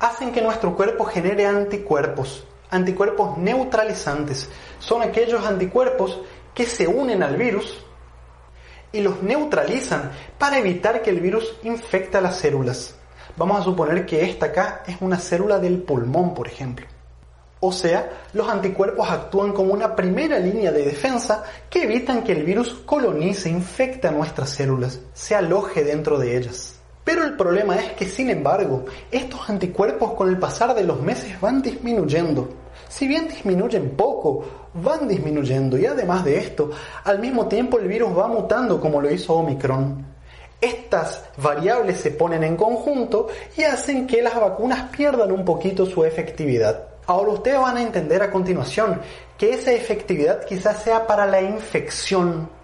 hacen 0.00 0.32
que 0.32 0.42
nuestro 0.42 0.76
cuerpo 0.76 1.06
genere 1.06 1.46
anticuerpos, 1.46 2.44
anticuerpos 2.68 3.38
neutralizantes. 3.38 4.50
Son 4.80 5.00
aquellos 5.00 5.46
anticuerpos 5.46 6.20
que 6.52 6.66
se 6.66 6.86
unen 6.86 7.22
al 7.22 7.38
virus 7.38 7.86
y 8.92 9.00
los 9.00 9.22
neutralizan 9.22 10.10
para 10.38 10.58
evitar 10.58 11.02
que 11.02 11.10
el 11.10 11.20
virus 11.20 11.56
infecte 11.62 12.18
a 12.18 12.20
las 12.20 12.36
células. 12.36 12.94
Vamos 13.36 13.60
a 13.60 13.64
suponer 13.64 14.04
que 14.04 14.24
esta 14.24 14.46
acá 14.46 14.82
es 14.86 14.96
una 15.00 15.18
célula 15.18 15.58
del 15.58 15.82
pulmón, 15.82 16.34
por 16.34 16.48
ejemplo. 16.48 16.86
O 17.60 17.72
sea, 17.72 18.24
los 18.32 18.48
anticuerpos 18.48 19.10
actúan 19.10 19.52
como 19.52 19.72
una 19.72 19.94
primera 19.96 20.38
línea 20.38 20.70
de 20.70 20.84
defensa 20.84 21.44
que 21.68 21.82
evitan 21.82 22.22
que 22.22 22.32
el 22.32 22.44
virus 22.44 22.74
colonice, 22.86 23.50
infecte 23.50 24.06
a 24.08 24.12
nuestras 24.12 24.50
células, 24.50 25.00
se 25.12 25.34
aloje 25.34 25.82
dentro 25.82 26.18
de 26.18 26.36
ellas. 26.36 26.80
Pero 27.04 27.24
el 27.24 27.36
problema 27.36 27.76
es 27.76 27.92
que, 27.92 28.06
sin 28.06 28.30
embargo, 28.30 28.84
estos 29.10 29.48
anticuerpos 29.48 30.12
con 30.12 30.28
el 30.28 30.38
pasar 30.38 30.74
de 30.74 30.84
los 30.84 31.00
meses 31.00 31.40
van 31.40 31.62
disminuyendo 31.62 32.48
si 32.88 33.06
bien 33.06 33.28
disminuyen 33.28 33.90
poco, 33.90 34.44
van 34.82 35.08
disminuyendo 35.08 35.78
y 35.78 35.86
además 35.86 36.24
de 36.24 36.38
esto, 36.38 36.70
al 37.04 37.18
mismo 37.18 37.46
tiempo 37.46 37.78
el 37.78 37.88
virus 37.88 38.16
va 38.16 38.28
mutando 38.28 38.80
como 38.80 39.00
lo 39.00 39.10
hizo 39.10 39.34
Omicron. 39.34 40.06
Estas 40.60 41.24
variables 41.36 42.00
se 42.00 42.10
ponen 42.10 42.42
en 42.42 42.56
conjunto 42.56 43.28
y 43.56 43.62
hacen 43.62 44.06
que 44.06 44.22
las 44.22 44.34
vacunas 44.34 44.90
pierdan 44.90 45.30
un 45.30 45.44
poquito 45.44 45.86
su 45.86 46.04
efectividad. 46.04 46.88
Ahora 47.06 47.30
ustedes 47.30 47.60
van 47.60 47.76
a 47.76 47.82
entender 47.82 48.22
a 48.22 48.30
continuación 48.30 49.00
que 49.38 49.54
esa 49.54 49.72
efectividad 49.72 50.44
quizás 50.44 50.82
sea 50.82 51.06
para 51.06 51.26
la 51.26 51.40
infección 51.40 52.57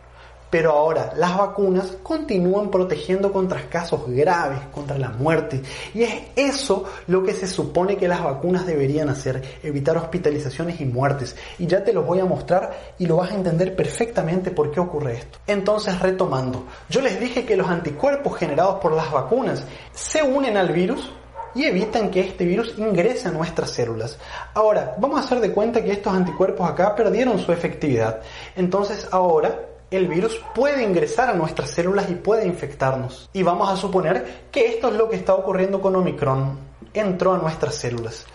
pero 0.50 0.70
ahora 0.70 1.12
las 1.16 1.37
vacunas 1.37 1.96
continúan 2.02 2.70
protegiendo 2.70 3.33
contra 3.33 3.68
casos 3.68 4.02
graves, 4.07 4.61
contra 4.72 4.96
la 4.98 5.09
muerte. 5.09 5.61
Y 5.94 6.02
es 6.02 6.14
eso 6.37 6.85
lo 7.09 7.24
que 7.24 7.35
se 7.35 7.48
supone 7.48 7.96
que 7.96 8.07
las 8.07 8.22
vacunas 8.22 8.64
deberían 8.64 9.09
hacer, 9.09 9.42
evitar 9.62 9.96
hospitalizaciones 9.96 10.80
y 10.80 10.85
muertes. 10.85 11.35
Y 11.59 11.66
ya 11.66 11.83
te 11.83 11.92
lo 11.92 12.02
voy 12.02 12.20
a 12.20 12.24
mostrar 12.24 12.94
y 12.98 13.07
lo 13.07 13.16
vas 13.16 13.33
a 13.33 13.35
entender 13.35 13.74
perfectamente 13.74 14.50
por 14.52 14.70
qué 14.70 14.80
ocurre 14.80 15.14
esto. 15.14 15.38
Entonces, 15.46 16.00
retomando, 16.00 16.66
yo 16.88 17.00
les 17.00 17.18
dije 17.18 17.44
que 17.44 17.57
los 17.57 17.68
anticuerpos 17.68 18.37
generados 18.37 18.80
por 18.80 18.92
las 18.92 19.11
vacunas 19.11 19.64
se 19.92 20.22
unen 20.22 20.57
al 20.57 20.72
virus 20.72 21.11
y 21.54 21.64
evitan 21.64 22.11
que 22.11 22.20
este 22.20 22.44
virus 22.44 22.74
ingrese 22.78 23.28
a 23.28 23.33
nuestras 23.33 23.70
células. 23.70 24.18
Ahora, 24.54 24.94
vamos 24.98 25.20
a 25.20 25.24
hacer 25.24 25.40
de 25.40 25.52
cuenta 25.52 25.83
que 25.83 25.92
estos 25.92 26.12
anticuerpos 26.12 26.68
acá 26.68 26.94
perdieron 26.94 27.38
su 27.38 27.52
efectividad. 27.52 28.20
Entonces 28.57 29.09
ahora 29.11 29.73
el 29.96 30.09
virus 30.09 30.40
puede 30.54 30.83
ingresar 30.83 31.30
a 31.30 31.35
nuestras 31.35 31.70
células 31.70 32.11
y 32.11 32.14
puede 32.14 32.46
infectarnos. 32.46 33.28
Y 33.33 33.42
vamos 33.42 33.70
a 33.70 33.76
suponer 33.76 34.46
que 34.50 34.66
esto 34.66 34.88
es 34.88 34.94
lo 34.94 35.09
que 35.09 35.16
está 35.16 35.35
ocurriendo 35.35 35.80
con 35.80 35.96
Omicron. 35.96 36.59
Entró 36.92 37.35
a 37.35 37.38
nuestras 37.38 37.74
células. 37.74 38.26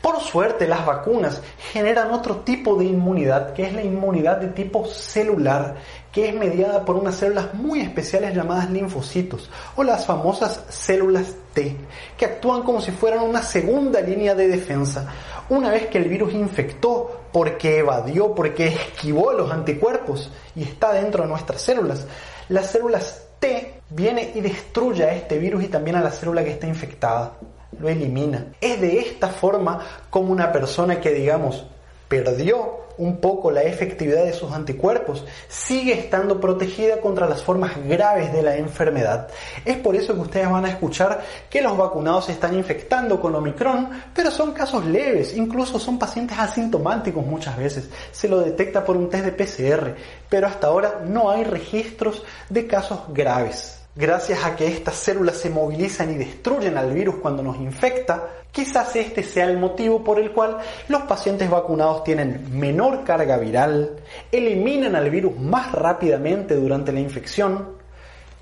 Por 0.00 0.20
suerte, 0.20 0.68
las 0.68 0.86
vacunas 0.86 1.42
generan 1.72 2.12
otro 2.12 2.36
tipo 2.36 2.76
de 2.76 2.84
inmunidad, 2.84 3.52
que 3.52 3.66
es 3.66 3.72
la 3.72 3.82
inmunidad 3.82 4.36
de 4.36 4.46
tipo 4.48 4.86
celular, 4.86 5.74
que 6.12 6.28
es 6.28 6.34
mediada 6.34 6.84
por 6.84 6.94
unas 6.94 7.16
células 7.16 7.52
muy 7.54 7.80
especiales 7.80 8.32
llamadas 8.32 8.70
linfocitos, 8.70 9.50
o 9.74 9.82
las 9.82 10.06
famosas 10.06 10.62
células 10.68 11.34
T, 11.52 11.76
que 12.16 12.26
actúan 12.26 12.62
como 12.62 12.80
si 12.80 12.92
fueran 12.92 13.24
una 13.24 13.42
segunda 13.42 14.00
línea 14.00 14.36
de 14.36 14.46
defensa. 14.46 15.12
Una 15.50 15.70
vez 15.70 15.86
que 15.86 15.98
el 15.98 16.08
virus 16.08 16.34
infectó, 16.34 17.22
porque 17.32 17.78
evadió, 17.78 18.34
porque 18.34 18.66
esquivó 18.66 19.32
los 19.32 19.50
anticuerpos 19.50 20.30
y 20.54 20.62
está 20.62 20.92
dentro 20.92 21.22
de 21.22 21.28
nuestras 21.28 21.62
células, 21.62 22.06
las 22.48 22.70
células 22.70 23.22
T 23.38 23.80
viene 23.90 24.32
y 24.34 24.40
destruye 24.40 25.04
a 25.04 25.14
este 25.14 25.38
virus 25.38 25.64
y 25.64 25.68
también 25.68 25.96
a 25.96 26.02
la 26.02 26.10
célula 26.10 26.44
que 26.44 26.50
está 26.50 26.66
infectada 26.66 27.34
lo 27.78 27.88
elimina. 27.88 28.46
Es 28.60 28.80
de 28.80 28.98
esta 28.98 29.28
forma 29.28 29.80
como 30.10 30.32
una 30.32 30.52
persona 30.52 31.00
que, 31.00 31.10
digamos, 31.10 31.66
perdió 32.08 32.87
un 32.98 33.18
poco 33.18 33.50
la 33.50 33.62
efectividad 33.62 34.24
de 34.24 34.32
sus 34.32 34.52
anticuerpos, 34.52 35.24
sigue 35.48 35.94
estando 35.94 36.40
protegida 36.40 37.00
contra 37.00 37.28
las 37.28 37.42
formas 37.42 37.72
graves 37.86 38.32
de 38.32 38.42
la 38.42 38.56
enfermedad. 38.56 39.28
Es 39.64 39.76
por 39.76 39.96
eso 39.96 40.14
que 40.14 40.20
ustedes 40.20 40.50
van 40.50 40.64
a 40.64 40.70
escuchar 40.70 41.24
que 41.48 41.62
los 41.62 41.76
vacunados 41.76 42.26
se 42.26 42.32
están 42.32 42.54
infectando 42.54 43.20
con 43.20 43.34
Omicron, 43.34 43.88
pero 44.14 44.30
son 44.30 44.52
casos 44.52 44.84
leves, 44.84 45.36
incluso 45.36 45.78
son 45.78 45.98
pacientes 45.98 46.38
asintomáticos 46.38 47.24
muchas 47.24 47.56
veces. 47.56 47.88
Se 48.12 48.28
lo 48.28 48.40
detecta 48.40 48.84
por 48.84 48.96
un 48.96 49.08
test 49.08 49.24
de 49.24 49.32
PCR, 49.32 49.94
pero 50.28 50.46
hasta 50.46 50.66
ahora 50.66 51.02
no 51.06 51.30
hay 51.30 51.44
registros 51.44 52.22
de 52.48 52.66
casos 52.66 53.00
graves 53.08 53.78
gracias 53.98 54.44
a 54.44 54.54
que 54.54 54.68
estas 54.68 54.94
células 54.94 55.38
se 55.38 55.50
movilizan 55.50 56.12
y 56.12 56.18
destruyen 56.18 56.78
al 56.78 56.92
virus 56.92 57.16
cuando 57.16 57.42
nos 57.42 57.56
infecta, 57.56 58.28
quizás 58.52 58.94
este 58.96 59.22
sea 59.22 59.44
el 59.44 59.58
motivo 59.58 60.02
por 60.02 60.18
el 60.18 60.32
cual 60.32 60.58
los 60.88 61.02
pacientes 61.02 61.48
vacunados 61.48 62.04
tienen 62.04 62.58
menor 62.58 63.04
carga 63.04 63.36
viral, 63.36 63.96
eliminan 64.32 64.96
al 64.96 65.10
virus 65.10 65.38
más 65.38 65.72
rápidamente 65.72 66.54
durante 66.54 66.92
la 66.92 67.00
infección, 67.00 67.76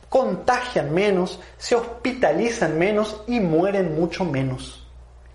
contagian 0.09 0.95
menos, 0.95 1.41
se 1.59 1.75
hospitalizan 1.75 2.79
menos 2.79 3.23
y 3.27 3.41
mueren 3.41 3.95
mucho 3.99 4.25
menos, 4.25 4.87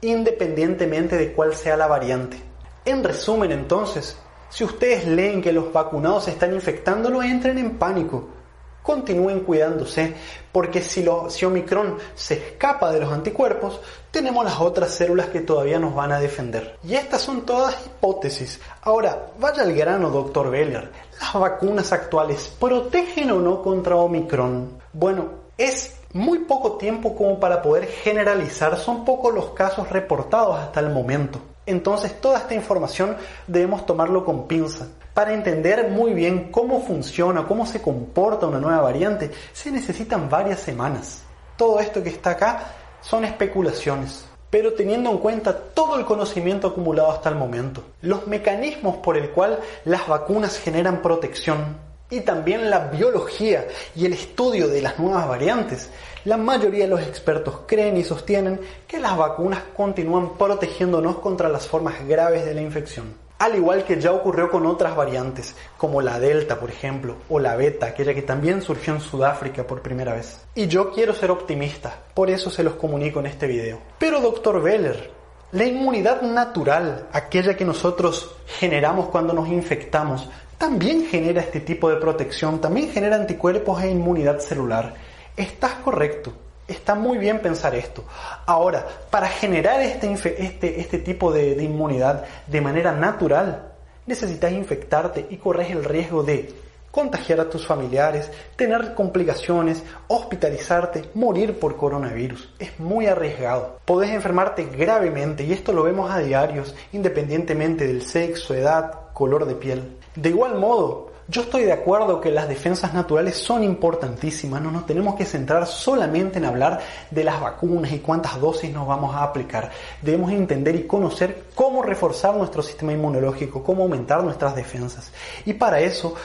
independientemente 0.01 1.17
de 1.17 1.33
cuál 1.33 1.55
sea 1.55 1.77
la 1.77 1.87
variante. 1.87 2.37
En 2.85 3.03
resumen 3.03 3.51
entonces, 3.51 4.17
si 4.49 4.63
ustedes 4.63 5.05
leen 5.05 5.41
que 5.41 5.53
los 5.53 5.71
vacunados 5.71 6.27
están 6.27 6.53
infectando, 6.53 7.09
no 7.09 7.21
entren 7.21 7.57
en 7.57 7.77
pánico 7.77 8.40
continúen 8.81 9.41
cuidándose, 9.41 10.13
porque 10.51 10.81
si, 10.81 11.05
Omicron 11.45 11.97
se 12.15 12.33
escapa 12.35 12.91
de 12.91 12.99
los 12.99 13.11
anticuerpos, 13.11 13.79
tenemos 14.11 14.43
las 14.43 14.59
otras 14.59 14.93
células 14.93 15.27
que 15.27 15.41
todavía 15.41 15.79
nos 15.79 15.95
van 15.95 16.11
a 16.11 16.19
defender. 16.19 16.77
Y 16.83 16.95
estas 16.95 17.21
son 17.21 17.45
todas 17.45 17.75
hipótesis. 17.85 18.59
Ahora, 18.81 19.31
vaya 19.39 19.63
al 19.63 19.73
grano, 19.73 20.09
doctor 20.09 20.49
Beller. 20.49 20.91
¿Las 21.19 21.33
vacunas 21.33 21.91
actuales 21.93 22.53
protegen 22.59 23.31
o 23.31 23.39
no 23.39 23.61
contra 23.61 23.95
Omicron? 23.95 24.81
Bueno, 24.93 25.29
es 25.57 25.95
muy 26.13 26.39
poco 26.39 26.73
tiempo 26.73 27.15
como 27.15 27.39
para 27.39 27.61
poder 27.61 27.87
generalizar, 27.87 28.77
son 28.77 29.05
pocos 29.05 29.33
los 29.33 29.51
casos 29.51 29.89
reportados 29.89 30.57
hasta 30.59 30.79
el 30.79 30.89
momento. 30.89 31.39
Entonces 31.65 32.19
toda 32.19 32.39
esta 32.39 32.55
información 32.55 33.15
debemos 33.47 33.85
tomarlo 33.85 34.25
con 34.25 34.47
pinza. 34.47 34.87
Para 35.13 35.33
entender 35.33 35.89
muy 35.89 36.13
bien 36.13 36.51
cómo 36.51 36.81
funciona, 36.81 37.45
cómo 37.45 37.65
se 37.65 37.81
comporta 37.81 38.47
una 38.47 38.59
nueva 38.59 38.81
variante, 38.81 39.31
se 39.53 39.71
necesitan 39.71 40.29
varias 40.29 40.59
semanas. 40.59 41.23
Todo 41.57 41.79
esto 41.79 42.01
que 42.01 42.09
está 42.09 42.31
acá 42.31 42.63
son 43.01 43.25
especulaciones, 43.25 44.25
pero 44.49 44.73
teniendo 44.73 45.11
en 45.11 45.17
cuenta 45.17 45.55
todo 45.55 45.97
el 45.97 46.05
conocimiento 46.05 46.67
acumulado 46.67 47.11
hasta 47.11 47.29
el 47.29 47.35
momento, 47.35 47.83
los 48.01 48.25
mecanismos 48.27 48.97
por 48.97 49.17
el 49.17 49.29
cual 49.31 49.59
las 49.85 50.07
vacunas 50.07 50.57
generan 50.57 51.01
protección, 51.01 51.77
y 52.11 52.21
también 52.21 52.69
la 52.69 52.89
biología 52.89 53.65
y 53.95 54.05
el 54.05 54.13
estudio 54.13 54.67
de 54.67 54.81
las 54.81 54.99
nuevas 54.99 55.27
variantes, 55.27 55.89
la 56.25 56.37
mayoría 56.37 56.83
de 56.83 56.89
los 56.89 57.01
expertos 57.01 57.61
creen 57.65 57.97
y 57.97 58.03
sostienen 58.03 58.59
que 58.87 58.99
las 58.99 59.17
vacunas 59.17 59.63
continúan 59.75 60.37
protegiéndonos 60.37 61.17
contra 61.17 61.49
las 61.49 61.65
formas 61.65 62.05
graves 62.07 62.45
de 62.45 62.53
la 62.53 62.61
infección. 62.61 63.15
Al 63.39 63.55
igual 63.55 63.85
que 63.85 63.99
ya 63.99 64.11
ocurrió 64.11 64.51
con 64.51 64.67
otras 64.67 64.95
variantes, 64.95 65.55
como 65.75 66.03
la 66.03 66.19
Delta, 66.19 66.59
por 66.59 66.69
ejemplo, 66.69 67.15
o 67.27 67.39
la 67.39 67.55
Beta, 67.55 67.87
aquella 67.87 68.13
que 68.13 68.21
también 68.21 68.61
surgió 68.61 68.93
en 68.93 69.01
Sudáfrica 69.01 69.65
por 69.65 69.81
primera 69.81 70.13
vez. 70.13 70.41
Y 70.53 70.67
yo 70.67 70.91
quiero 70.91 71.15
ser 71.15 71.31
optimista, 71.31 71.97
por 72.13 72.29
eso 72.29 72.51
se 72.51 72.61
los 72.61 72.75
comunico 72.75 73.19
en 73.19 73.25
este 73.25 73.47
video. 73.47 73.79
Pero, 73.97 74.21
doctor 74.21 74.61
Veller, 74.61 75.09
la 75.53 75.65
inmunidad 75.65 76.21
natural, 76.21 77.07
aquella 77.11 77.57
que 77.57 77.65
nosotros 77.65 78.35
generamos 78.45 79.07
cuando 79.09 79.33
nos 79.33 79.47
infectamos, 79.47 80.29
también 80.61 81.07
genera 81.07 81.41
este 81.41 81.59
tipo 81.61 81.89
de 81.89 81.95
protección, 81.95 82.61
también 82.61 82.91
genera 82.91 83.15
anticuerpos 83.15 83.81
e 83.81 83.89
inmunidad 83.89 84.37
celular. 84.37 84.93
Estás 85.35 85.71
correcto, 85.83 86.33
está 86.67 86.93
muy 86.93 87.17
bien 87.17 87.39
pensar 87.39 87.73
esto. 87.73 88.03
Ahora, 88.45 88.85
para 89.09 89.27
generar 89.27 89.81
este, 89.81 90.13
este, 90.13 90.79
este 90.79 90.99
tipo 90.99 91.33
de, 91.33 91.55
de 91.55 91.63
inmunidad 91.63 92.25
de 92.45 92.61
manera 92.61 92.91
natural, 92.91 93.71
necesitas 94.05 94.51
infectarte 94.51 95.25
y 95.31 95.37
corres 95.37 95.71
el 95.71 95.83
riesgo 95.83 96.21
de 96.21 96.53
contagiar 96.91 97.39
a 97.39 97.49
tus 97.49 97.65
familiares, 97.65 98.29
tener 98.55 98.93
complicaciones, 98.93 99.81
hospitalizarte, 100.09 101.09
morir 101.15 101.57
por 101.57 101.75
coronavirus. 101.75 102.53
Es 102.59 102.79
muy 102.79 103.07
arriesgado. 103.07 103.79
Podés 103.83 104.11
enfermarte 104.11 104.65
gravemente 104.65 105.43
y 105.43 105.53
esto 105.53 105.73
lo 105.73 105.81
vemos 105.81 106.11
a 106.11 106.19
diarios, 106.19 106.75
independientemente 106.91 107.87
del 107.87 108.03
sexo, 108.03 108.53
edad, 108.53 109.11
color 109.13 109.45
de 109.45 109.55
piel. 109.55 109.97
De 110.15 110.29
igual 110.29 110.55
modo, 110.55 111.11
yo 111.27 111.43
estoy 111.43 111.63
de 111.63 111.71
acuerdo 111.71 112.19
que 112.19 112.29
las 112.29 112.49
defensas 112.49 112.93
naturales 112.93 113.37
son 113.37 113.63
importantísimas, 113.63 114.61
no 114.61 114.69
nos 114.69 114.85
tenemos 114.85 115.15
que 115.15 115.23
centrar 115.23 115.65
solamente 115.65 116.39
en 116.39 116.45
hablar 116.45 116.81
de 117.09 117.23
las 117.23 117.39
vacunas 117.39 117.93
y 117.93 117.99
cuántas 117.99 118.39
dosis 118.41 118.69
nos 118.73 118.85
vamos 118.85 119.15
a 119.15 119.23
aplicar. 119.23 119.71
Debemos 120.01 120.31
entender 120.31 120.75
y 120.75 120.83
conocer 120.83 121.45
cómo 121.55 121.83
reforzar 121.83 122.35
nuestro 122.35 122.61
sistema 122.61 122.91
inmunológico, 122.91 123.63
cómo 123.63 123.83
aumentar 123.83 124.21
nuestras 124.23 124.55
defensas. 124.55 125.13
Y 125.45 125.53
para 125.53 125.79
eso 125.79 126.15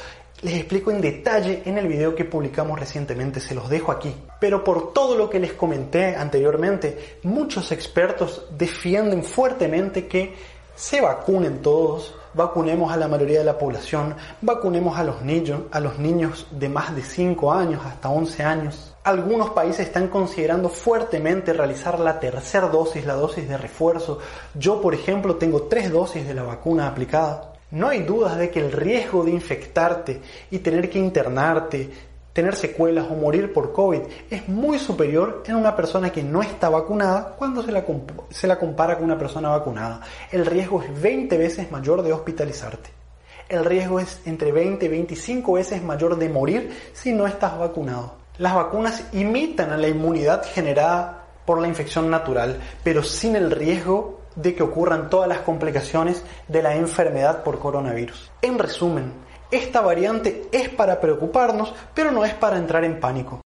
les 0.42 0.54
explico 0.54 0.90
en 0.90 1.00
detalle 1.00 1.62
en 1.64 1.78
el 1.78 1.86
video 1.86 2.14
que 2.14 2.24
publicamos 2.24 2.78
recientemente, 2.78 3.38
se 3.38 3.54
los 3.54 3.68
dejo 3.68 3.92
aquí. 3.92 4.12
Pero 4.40 4.64
por 4.64 4.92
todo 4.92 5.16
lo 5.16 5.30
que 5.30 5.38
les 5.38 5.52
comenté 5.52 6.16
anteriormente, 6.16 7.18
muchos 7.22 7.70
expertos 7.70 8.46
defienden 8.50 9.22
fuertemente 9.22 10.08
que 10.08 10.34
se 10.74 11.00
vacunen 11.00 11.62
todos, 11.62 12.14
vacunemos 12.36 12.92
a 12.92 12.98
la 12.98 13.08
mayoría 13.08 13.38
de 13.38 13.44
la 13.44 13.58
población, 13.58 14.14
vacunemos 14.42 14.98
a 14.98 15.04
los 15.04 15.22
niños, 15.22 15.62
a 15.70 15.80
los 15.80 15.98
niños 15.98 16.46
de 16.50 16.68
más 16.68 16.94
de 16.94 17.02
5 17.02 17.52
años 17.52 17.82
hasta 17.84 18.10
11 18.10 18.42
años. 18.42 18.94
Algunos 19.04 19.50
países 19.50 19.86
están 19.86 20.08
considerando 20.08 20.68
fuertemente 20.68 21.52
realizar 21.52 21.98
la 21.98 22.20
tercera 22.20 22.68
dosis, 22.68 23.06
la 23.06 23.14
dosis 23.14 23.48
de 23.48 23.56
refuerzo. 23.56 24.18
Yo, 24.54 24.80
por 24.82 24.94
ejemplo, 24.94 25.36
tengo 25.36 25.62
tres 25.62 25.90
dosis 25.90 26.26
de 26.26 26.34
la 26.34 26.42
vacuna 26.42 26.88
aplicada. 26.88 27.52
No 27.70 27.88
hay 27.88 28.02
dudas 28.02 28.36
de 28.36 28.50
que 28.50 28.60
el 28.60 28.72
riesgo 28.72 29.24
de 29.24 29.30
infectarte 29.30 30.20
y 30.50 30.58
tener 30.58 30.90
que 30.90 30.98
internarte, 30.98 31.90
tener 32.36 32.54
secuelas 32.54 33.06
o 33.10 33.14
morir 33.14 33.50
por 33.50 33.72
COVID 33.72 34.02
es 34.28 34.46
muy 34.46 34.78
superior 34.78 35.42
en 35.46 35.56
una 35.56 35.74
persona 35.74 36.12
que 36.12 36.22
no 36.22 36.42
está 36.42 36.68
vacunada 36.68 37.34
cuando 37.38 37.62
se 37.62 37.72
la, 37.72 37.82
se 38.28 38.46
la 38.46 38.58
compara 38.58 38.96
con 38.96 39.06
una 39.06 39.16
persona 39.16 39.48
vacunada. 39.48 40.02
El 40.30 40.44
riesgo 40.44 40.82
es 40.82 41.00
20 41.00 41.38
veces 41.38 41.72
mayor 41.72 42.02
de 42.02 42.12
hospitalizarte. 42.12 42.90
El 43.48 43.64
riesgo 43.64 44.00
es 44.00 44.20
entre 44.26 44.52
20 44.52 44.84
y 44.84 44.88
25 44.88 45.54
veces 45.54 45.82
mayor 45.82 46.18
de 46.18 46.28
morir 46.28 46.90
si 46.92 47.14
no 47.14 47.26
estás 47.26 47.58
vacunado. 47.58 48.16
Las 48.36 48.54
vacunas 48.54 49.02
imitan 49.14 49.70
a 49.70 49.78
la 49.78 49.88
inmunidad 49.88 50.44
generada 50.44 51.24
por 51.46 51.58
la 51.58 51.68
infección 51.68 52.10
natural, 52.10 52.60
pero 52.84 53.02
sin 53.02 53.34
el 53.34 53.50
riesgo 53.50 54.20
de 54.34 54.54
que 54.54 54.62
ocurran 54.62 55.08
todas 55.08 55.26
las 55.26 55.38
complicaciones 55.38 56.22
de 56.48 56.62
la 56.62 56.74
enfermedad 56.74 57.42
por 57.42 57.58
coronavirus. 57.58 58.30
En 58.42 58.58
resumen, 58.58 59.24
esta 59.50 59.80
variante 59.80 60.48
es 60.52 60.68
para 60.68 61.00
preocuparnos, 61.00 61.74
pero 61.94 62.10
no 62.10 62.24
es 62.24 62.34
para 62.34 62.56
entrar 62.56 62.84
en 62.84 63.00
pánico. 63.00 63.45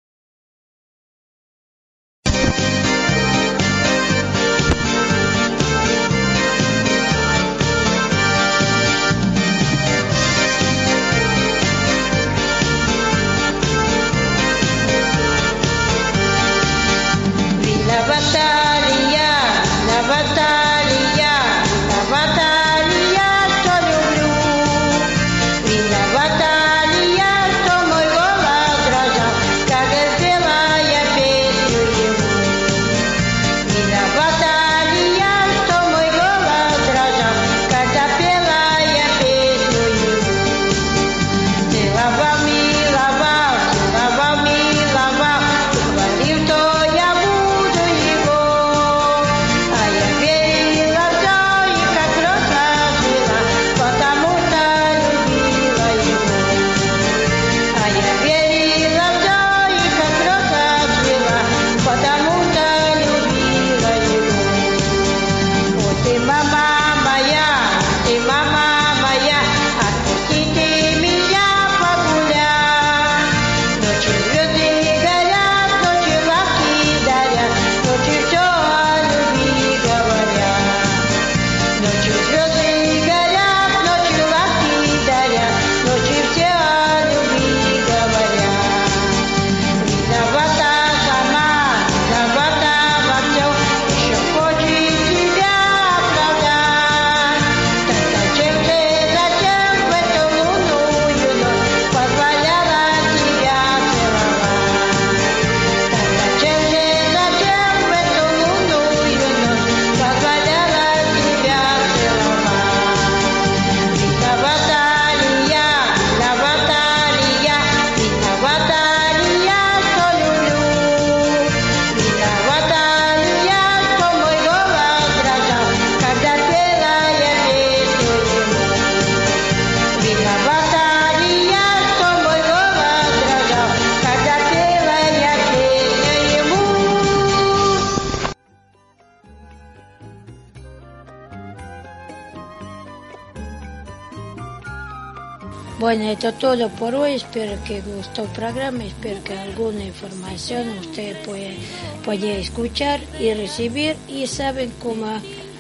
Bueno, 145.79 146.05
esto 146.05 146.29
es 146.29 146.39
todo 146.39 146.69
por 146.69 146.95
hoy. 146.95 147.15
Espero 147.15 147.63
que 147.65 147.81
gustó 147.81 148.23
el 148.23 148.29
programa. 148.29 148.85
Espero 148.85 149.23
que 149.25 149.37
alguna 149.37 149.85
información 149.85 150.69
usted 150.79 151.17
puede, 151.25 152.41
escuchar 152.41 153.01
y 153.19 153.35
recibir 153.35 153.97
y 154.09 154.29
saben 154.29 154.73
cómo 154.81 155.07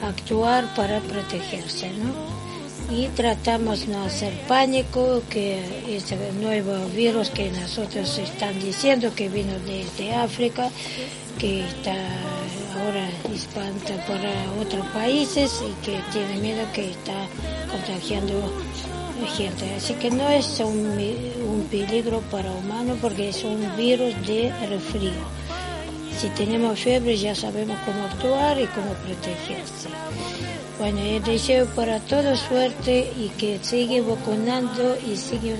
actuar 0.02 0.72
para 0.76 1.00
protegerse, 1.00 1.90
¿no? 1.90 2.94
Y 2.94 3.08
tratamos 3.08 3.88
no 3.88 4.04
hacer 4.04 4.32
pánico, 4.46 5.22
que 5.28 5.58
ese 5.88 6.16
nuevo 6.40 6.86
virus 6.94 7.30
que 7.30 7.50
nosotros 7.50 8.16
están 8.18 8.60
diciendo 8.60 9.12
que 9.16 9.28
vino 9.28 9.54
desde 9.66 10.14
África, 10.14 10.70
que 11.40 11.64
está 11.64 11.96
ahora 12.74 13.08
espanta 13.34 13.96
para 14.06 14.30
otros 14.60 14.86
países 14.88 15.60
y 15.62 15.84
que 15.84 15.98
tiene 16.12 16.36
miedo 16.38 16.66
que 16.72 16.90
está 16.90 17.26
contagiando 17.70 18.52
gente. 19.26 19.74
Así 19.74 19.94
que 19.94 20.10
no 20.10 20.28
es 20.28 20.60
un, 20.60 20.86
un 21.48 21.66
peligro 21.70 22.20
para 22.30 22.50
humanos 22.52 22.98
porque 23.00 23.30
es 23.30 23.44
un 23.44 23.76
virus 23.76 24.14
de 24.26 24.52
resfrío. 24.68 25.12
Si 26.18 26.28
tenemos 26.30 26.78
fiebre 26.78 27.16
ya 27.16 27.34
sabemos 27.34 27.76
cómo 27.84 28.04
actuar 28.04 28.60
y 28.60 28.66
cómo 28.66 28.92
protegerse. 29.04 29.88
Bueno, 30.78 31.00
yo 31.04 31.20
deseo 31.20 31.66
para 31.66 32.00
todos 32.00 32.38
suerte 32.40 33.12
y 33.16 33.28
que 33.30 33.58
sigan 33.62 34.08
vacunando 34.08 34.96
y 35.06 35.16
sigan 35.16 35.58